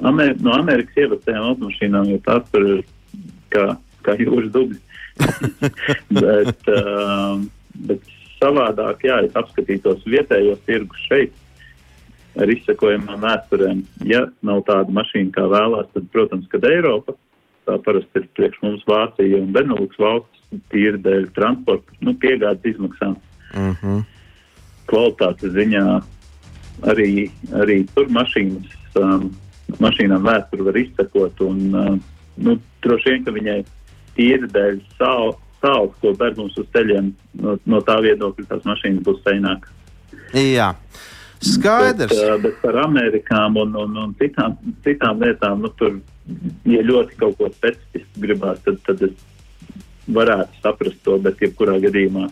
Amer 0.00 0.36
no 0.40 0.52
Amerikas 0.54 0.96
ievestējām 0.96 1.44
automašīnām, 1.44 2.08
jo 2.08 2.18
tās 2.24 2.44
tur 2.52 2.66
ir 2.68 2.84
kā, 3.50 3.76
kā 4.02 4.16
jūras 4.16 4.50
dubļi. 4.54 4.78
Bet, 6.22 6.68
uh, 6.70 7.42
Bet 7.86 8.02
savādāk, 8.38 9.04
jā, 9.06 9.20
es 9.26 9.36
apskatītos 9.38 10.02
vietējos 10.06 10.64
tirgus 10.66 11.04
šeit 11.06 11.32
ar 12.38 12.50
izsekojumām 12.52 13.22
vēsturēm. 13.24 13.80
Ja 14.06 14.26
nav 14.46 14.62
tāda 14.68 14.94
mašīna, 14.94 15.32
kā 15.34 15.46
vēlās, 15.50 15.88
tad, 15.94 16.06
protams, 16.14 16.46
kad 16.52 16.66
Eiropa, 16.68 17.16
tā 17.66 17.78
parasti 17.84 18.22
ir 18.22 18.28
priekš 18.38 18.60
mums 18.64 18.84
Vācija 18.88 19.40
un 19.40 19.50
Beneluks 19.54 19.98
valsts, 20.00 20.44
tīri 20.72 21.00
dēļ 21.04 21.26
transporta, 21.36 21.98
nu, 22.04 22.14
piegādes 22.22 22.74
izmaksām. 22.74 23.18
Uh 23.54 23.58
mhm. 23.58 23.74
-huh. 23.82 24.04
Kvalitātes 24.88 25.52
ziņā 25.52 25.84
arī, 26.88 27.28
arī 27.52 27.82
tur 27.94 28.08
mašīnas, 28.08 28.70
um, 28.96 29.26
mašīnām 29.84 30.24
vēsturi 30.24 30.64
var 30.64 30.76
izsekot 30.76 31.40
un, 31.44 31.58
uh, 31.74 31.98
nu, 32.36 32.56
droši 32.82 33.10
vien, 33.10 33.24
ka 33.24 33.34
viņai 33.36 33.58
tīri 34.16 34.48
dēļ 34.54 34.80
savu 34.96 35.36
tāls, 35.62 35.94
ko 36.02 36.12
ber 36.18 36.36
mums 36.38 36.56
uz 36.60 36.66
ceļiem, 36.74 37.12
no, 37.42 37.56
no 37.66 37.80
tā 37.86 37.98
viedokļa 38.04 38.48
tās 38.50 38.66
mašīnas 38.68 39.04
būs 39.06 39.22
seināk. 39.26 39.68
Jā. 40.36 40.72
Skaidrs. 41.38 42.12
Bet, 42.12 42.24
uh, 42.24 42.36
bet 42.42 42.56
par 42.62 42.80
Amerikām 42.82 43.56
un, 43.62 43.74
un, 43.78 43.96
un 44.02 44.14
citām, 44.18 44.56
citām 44.86 45.22
lietām, 45.22 45.62
nu, 45.62 45.70
tur 45.78 46.00
ja 46.68 46.82
ļoti 46.84 47.18
kaut 47.20 47.38
ko 47.38 47.50
specifisku 47.52 48.24
gribās, 48.24 48.58
tad, 48.66 48.80
tad 48.86 49.04
es 49.06 49.14
varētu 50.08 50.62
saprast 50.64 51.00
to, 51.06 51.16
bet 51.22 51.40
jebkurā 51.42 51.78
gadījumā 51.84 52.26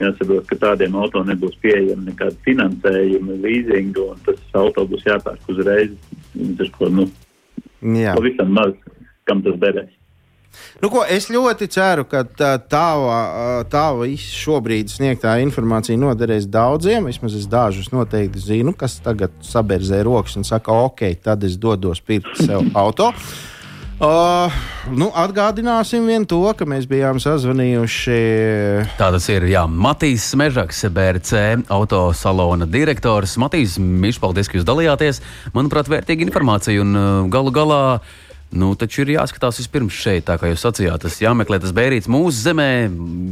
jāsaprot, 0.00 0.46
ka 0.48 0.58
tādiem 0.60 0.96
auto 0.96 1.22
nebūs 1.26 1.58
pieejama 1.62 2.08
nekāda 2.08 2.36
finansējuma, 2.46 3.38
leasinga, 3.44 4.06
un 4.14 4.22
tas 4.26 4.40
auto 4.56 4.86
būs 4.88 5.04
jāpērk 5.06 5.50
uzreiz. 5.52 5.94
Tas, 6.58 6.70
ko, 6.76 6.88
nu, 6.92 7.06
Jā. 7.80 8.16
pavisam 8.16 8.54
maz, 8.56 8.74
kam 9.28 9.44
tas 9.44 9.58
derēs. 9.60 9.92
Nu, 10.80 10.88
ko, 10.92 11.04
es 11.04 11.28
ļoti 11.32 11.68
ceru, 11.72 12.06
ka 12.08 12.24
tava, 12.70 13.20
tava 13.70 14.08
šobrīd 14.20 14.90
sniegtā 14.92 15.36
informācija 15.44 15.98
noderēs 16.00 16.48
daudziem. 16.50 17.08
Vismaz 17.10 17.36
es 17.38 17.46
dažus 17.50 17.92
noteikti 17.94 18.42
zinu, 18.42 18.74
kas 18.76 18.98
tagad 19.04 19.34
saberzē 19.44 20.02
rokas 20.06 20.38
un 20.40 20.48
saka, 20.48 20.74
ok, 20.88 21.06
tad 21.22 21.44
es 21.46 21.58
dodos 21.60 22.02
pirkt 22.04 22.44
sev 22.44 22.66
auto. 22.74 23.12
Uh, 24.00 24.48
nu, 24.96 25.10
atgādināsim 25.12 26.06
vien 26.08 26.22
to, 26.24 26.38
ka 26.56 26.64
mēs 26.64 26.86
bijām 26.88 27.18
sazvanījuši. 27.20 28.14
Tā 28.96 29.10
tas 29.12 29.26
ir. 29.28 29.44
Jā, 29.52 29.66
Matīs 29.68 30.30
Mežaks, 30.40 30.80
BRC 30.88 31.42
autosalona 31.68 32.64
direktors. 32.64 33.36
Matīs, 33.36 33.76
Mišs, 33.76 34.16
paldies, 34.22 34.48
ka 34.48 34.56
jūs 34.56 34.64
dalījāties. 34.64 35.20
Manuprāt, 35.52 35.92
vērtīga 35.92 36.24
informācija 36.24 36.80
un 36.80 36.96
uh, 36.96 37.10
galu 37.28 37.52
galā. 37.52 37.82
Nu, 38.50 38.72
taču 38.74 39.04
ir 39.04 39.12
jāskatās 39.14 39.60
vispirms 39.60 39.94
šeit, 39.94 40.24
tā 40.26 40.34
kā 40.40 40.50
jūs 40.50 40.64
sacījāt. 40.66 41.04
Tas 41.04 41.20
jāmeklē 41.22 41.60
tas 41.62 41.74
bērns 41.74 42.08
mūsu 42.10 42.48
zemē, 42.48 42.70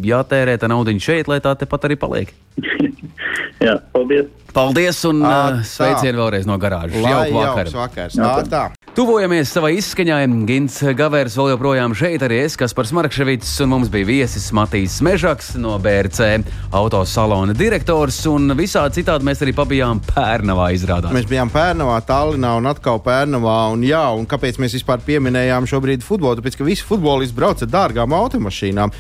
jātērē 0.07 0.55
tā 0.63 0.71
nauda 0.71 0.95
šeit, 1.03 1.31
lai 1.31 1.41
tā 1.43 1.57
tepat 1.59 1.89
arī 1.89 1.99
paliek. 1.99 2.35
Jā, 3.67 3.81
paldies! 3.91 4.31
Paldies 4.55 4.99
un 5.07 5.21
tā. 5.23 5.39
sveicienu 5.67 6.23
vēlreiz 6.23 6.47
no 6.49 6.57
garāžas. 6.63 7.03
Lai 7.03 7.11
Jauku 7.13 7.43
jauks 7.43 7.75
vakars. 7.77 8.17
Tā, 8.17 8.31
tā. 8.49 8.63
Tuvojamies 8.99 9.53
savai 9.55 9.77
izskaņai. 9.79 10.25
Gins 10.43 10.81
Gavērs 10.99 11.37
vēl 11.39 11.53
joprojām 11.53 11.93
šeit, 11.95 12.19
arī 12.27 12.41
es, 12.43 12.57
kas 12.59 12.73
par 12.75 12.89
Smarkševits, 12.89 13.53
un 13.63 13.71
mums 13.71 13.93
bija 13.95 14.09
viesis 14.09 14.49
Matīs 14.51 14.97
Mežaks 15.07 15.53
no 15.63 15.77
BRC 15.79 16.27
autosalona 16.75 17.55
direktors, 17.55 18.19
un 18.27 18.57
visādi 18.59 18.99
citādi 18.99 19.29
mēs 19.29 19.45
arī 19.47 19.55
pabijām 19.55 20.01
Pērnavā 20.03 20.73
izrādās. 20.75 21.15
Mēs 21.15 21.31
bijām 21.31 21.55
Pērnavā, 21.55 22.01
Tallinā 22.11 22.57
un 22.59 22.67
atkal 22.73 22.99
Pērnavā. 23.07 23.61
Un, 23.77 23.87
jā, 23.87 24.03
un 24.19 24.27
kāpēc 24.27 24.59
mēs 24.59 24.75
vispār 24.81 25.07
pieminējām 25.07 25.71
šobrīd 25.71 26.03
futbolu? 26.03 26.41
Tāpēc, 26.41 26.59
ka 26.59 26.67
visi 26.67 26.91
futbolisti 26.91 27.39
brauc 27.39 27.63
ar 27.63 27.71
dārgām 27.79 28.19
automašīnām. 28.19 28.99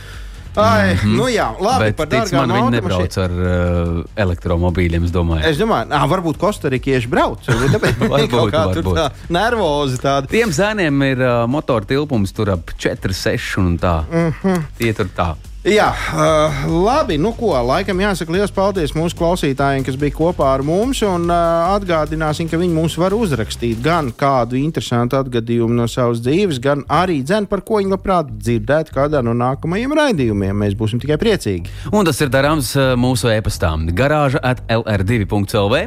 Ai, 0.54 0.94
mm 0.94 0.98
-hmm. 0.98 1.16
nu 1.16 1.28
jā, 1.28 1.48
labi, 1.60 1.84
Bet, 1.84 1.96
par 1.96 2.06
tic 2.06 2.32
man, 2.32 2.50
automašīnām. 2.50 2.70
nebrauc 2.70 3.18
ar 3.18 3.30
uh, 3.30 4.04
elektromobīļiem, 4.16 5.04
es 5.04 5.10
domāju. 5.10 5.44
Es 5.44 5.58
domāju, 5.58 5.88
nā, 5.88 6.02
varbūt 6.08 6.38
kostarikieši 6.38 7.08
brauc. 7.08 7.44
Tāpēc 7.46 8.00
viņi 8.16 8.28
kaut 8.28 8.52
kā 8.52 8.64
tur 8.74 8.84
tā 8.94 9.10
nervozi 9.28 9.98
tādi. 9.98 10.26
Tiem 10.26 10.50
zēniem 10.50 11.02
ir 11.02 11.18
uh, 11.18 11.46
motora 11.46 11.84
tilpums 11.84 12.32
tur 12.32 12.50
ap 12.50 12.70
4, 12.78 13.12
6 13.12 13.58
un 13.58 13.78
tā. 13.78 14.02
Mm 14.10 14.34
-hmm. 14.42 14.62
Tie 14.78 14.92
tur 14.92 15.06
tā. 15.16 15.34
Jā, 15.66 15.88
uh, 15.90 16.66
labi. 16.70 17.16
Nu, 17.18 17.32
ko, 17.34 17.50
laikam 17.66 17.98
jāsaka 17.98 18.30
liels 18.30 18.52
paldies 18.54 18.92
mūsu 18.94 19.16
klausītājiem, 19.18 19.82
kas 19.82 19.96
bija 19.98 20.14
kopā 20.14 20.52
ar 20.54 20.62
mums. 20.62 21.00
Un, 21.02 21.24
uh, 21.26 21.72
atgādināsim, 21.74 22.46
ka 22.46 22.60
viņi 22.60 22.76
mums 22.76 22.94
var 22.94 23.16
uzrakstīt 23.16 23.80
gan 23.82 24.12
kādu 24.14 24.54
interesantu 24.54 25.18
atgadījumu 25.18 25.74
no 25.74 25.88
savas 25.90 26.22
dzīves, 26.22 26.60
gan 26.62 26.84
arī 26.86 27.18
dzēn, 27.26 27.48
par 27.50 27.64
ko 27.66 27.80
viņi 27.82 27.90
labprāt 27.90 28.30
dzirdētu 28.38 28.94
kādā 28.94 29.24
no 29.26 29.34
nākamajiem 29.34 29.96
raidījumiem. 29.98 30.62
Mēs 30.62 30.78
būsim 30.78 31.02
tikai 31.02 31.18
priecīgi. 31.18 31.74
Un 31.90 32.06
tas 32.06 32.22
ir 32.22 32.30
darāms 32.30 32.70
uh, 32.78 32.94
mūsu 32.94 33.26
e-pastā, 33.34 33.74
garāža 33.98 34.38
at 34.46 34.62
LR2.CLV. 34.70 35.82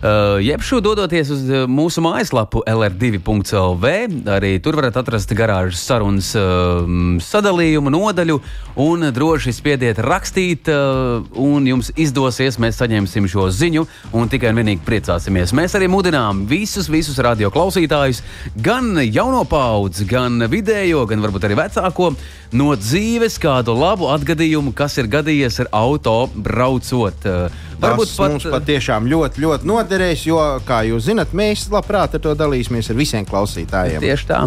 Uh, 0.00 0.40
jeb 0.40 0.64
šo 0.64 0.80
dodoties 0.80 1.28
uz 1.28 1.44
mūsu 1.68 2.00
mājaslapu 2.00 2.64
LR2.CLV. 2.64 3.92
Arī 4.32 4.56
tur 4.64 4.80
varat 4.80 4.96
atrast 4.96 5.36
garāžas 5.36 5.84
sarunas 5.84 6.32
uh, 6.40 6.88
sadalījumu, 7.20 7.92
nodaļu. 7.92 8.40
Un 8.80 9.10
droši 9.20 9.52
spiediet 9.52 10.00
rakstīt, 10.00 10.70
uh, 10.72 11.20
un 11.36 11.66
jums 11.68 11.92
izdosies. 12.00 12.56
Mēs 12.62 12.80
saņemsim 12.80 13.28
šo 13.30 13.48
ziņu 13.52 13.84
un 14.16 14.30
tikai 14.32 14.52
un 14.54 14.60
vienīgi 14.62 14.84
priecāsimies. 14.86 15.52
Mēs 15.56 15.76
arī 15.76 15.90
mudinām 15.92 16.46
visus, 16.50 16.88
visus 16.92 17.20
radio 17.20 17.52
klausītājus, 17.52 18.22
gan 18.64 18.94
jauno 19.04 19.44
paudzi, 19.48 20.08
gan 20.08 20.40
vidējo, 20.50 21.04
gan 21.10 21.24
varbūt 21.24 21.48
arī 21.48 21.58
vecāko, 21.60 22.14
no 22.56 22.70
dzīves 22.78 23.36
kādu 23.42 23.76
labu 23.76 24.08
atgadījumu, 24.14 24.72
kas 24.76 24.96
ir 25.02 25.10
gadījies 25.12 25.60
ar 25.66 25.74
auto 25.84 26.22
braucot. 26.34 27.28
Uh, 27.28 27.68
Tas 27.80 28.12
mums 28.20 28.46
patiešām 28.50 29.08
ļoti, 29.10 29.42
ļoti 29.44 29.68
noderēs, 29.68 30.26
jo, 30.28 30.40
kā 30.66 30.82
jūs 30.88 31.08
zinat, 31.08 31.32
mēs 31.36 31.68
labprāt 31.72 32.18
ar 32.18 32.24
to 32.24 32.34
dalīsimies 32.38 32.90
ar 32.92 32.98
visiem 32.98 33.28
klausītājiem. 33.28 34.02
Tieši 34.04 34.28
tā. 34.28 34.42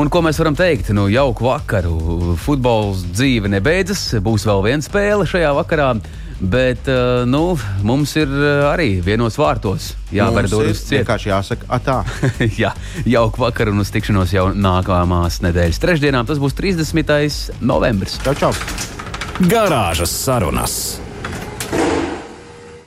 Un 0.00 0.10
ko 0.12 0.22
mēs 0.24 0.40
varam 0.40 0.56
teikt? 0.58 0.92
Nu, 0.96 1.08
jauku 1.12 1.48
vakaru. 1.50 2.34
Futbols 2.40 3.04
dzīve 3.10 3.50
nebeidzas. 3.52 4.06
Būs 4.24 4.46
vēl 4.48 4.64
viena 4.68 4.86
spēle 4.86 5.28
šajā 5.28 5.52
vakarā. 5.60 5.92
Bet 6.40 6.86
uh, 6.88 7.26
nu, 7.28 7.52
mums 7.84 8.14
ir 8.16 8.30
uh, 8.32 8.70
arī 8.70 8.94
vienos 9.04 9.36
vārtos 9.36 9.90
jāver 10.08 10.48
durvis 10.48 10.78
ir 10.78 10.86
ciet. 10.86 10.94
vienkārši 11.02 11.28
jāsaka, 11.28 11.68
atā. 11.76 11.98
Jā, 12.62 12.70
jauku 13.04 13.44
vakaru 13.44 13.74
un 13.76 13.84
uz 13.84 13.92
tikšanos 13.92 14.32
jau 14.32 14.46
nākamās 14.56 15.42
nedēļas 15.44 15.82
trešdienām. 15.84 16.30
Tas 16.30 16.40
būs 16.40 16.56
30. 16.56 17.60
novembris. 17.60 18.16
Čau, 18.24 18.32
čau! 18.40 18.54
Garāžas 19.52 20.16
sarunas. 20.16 20.80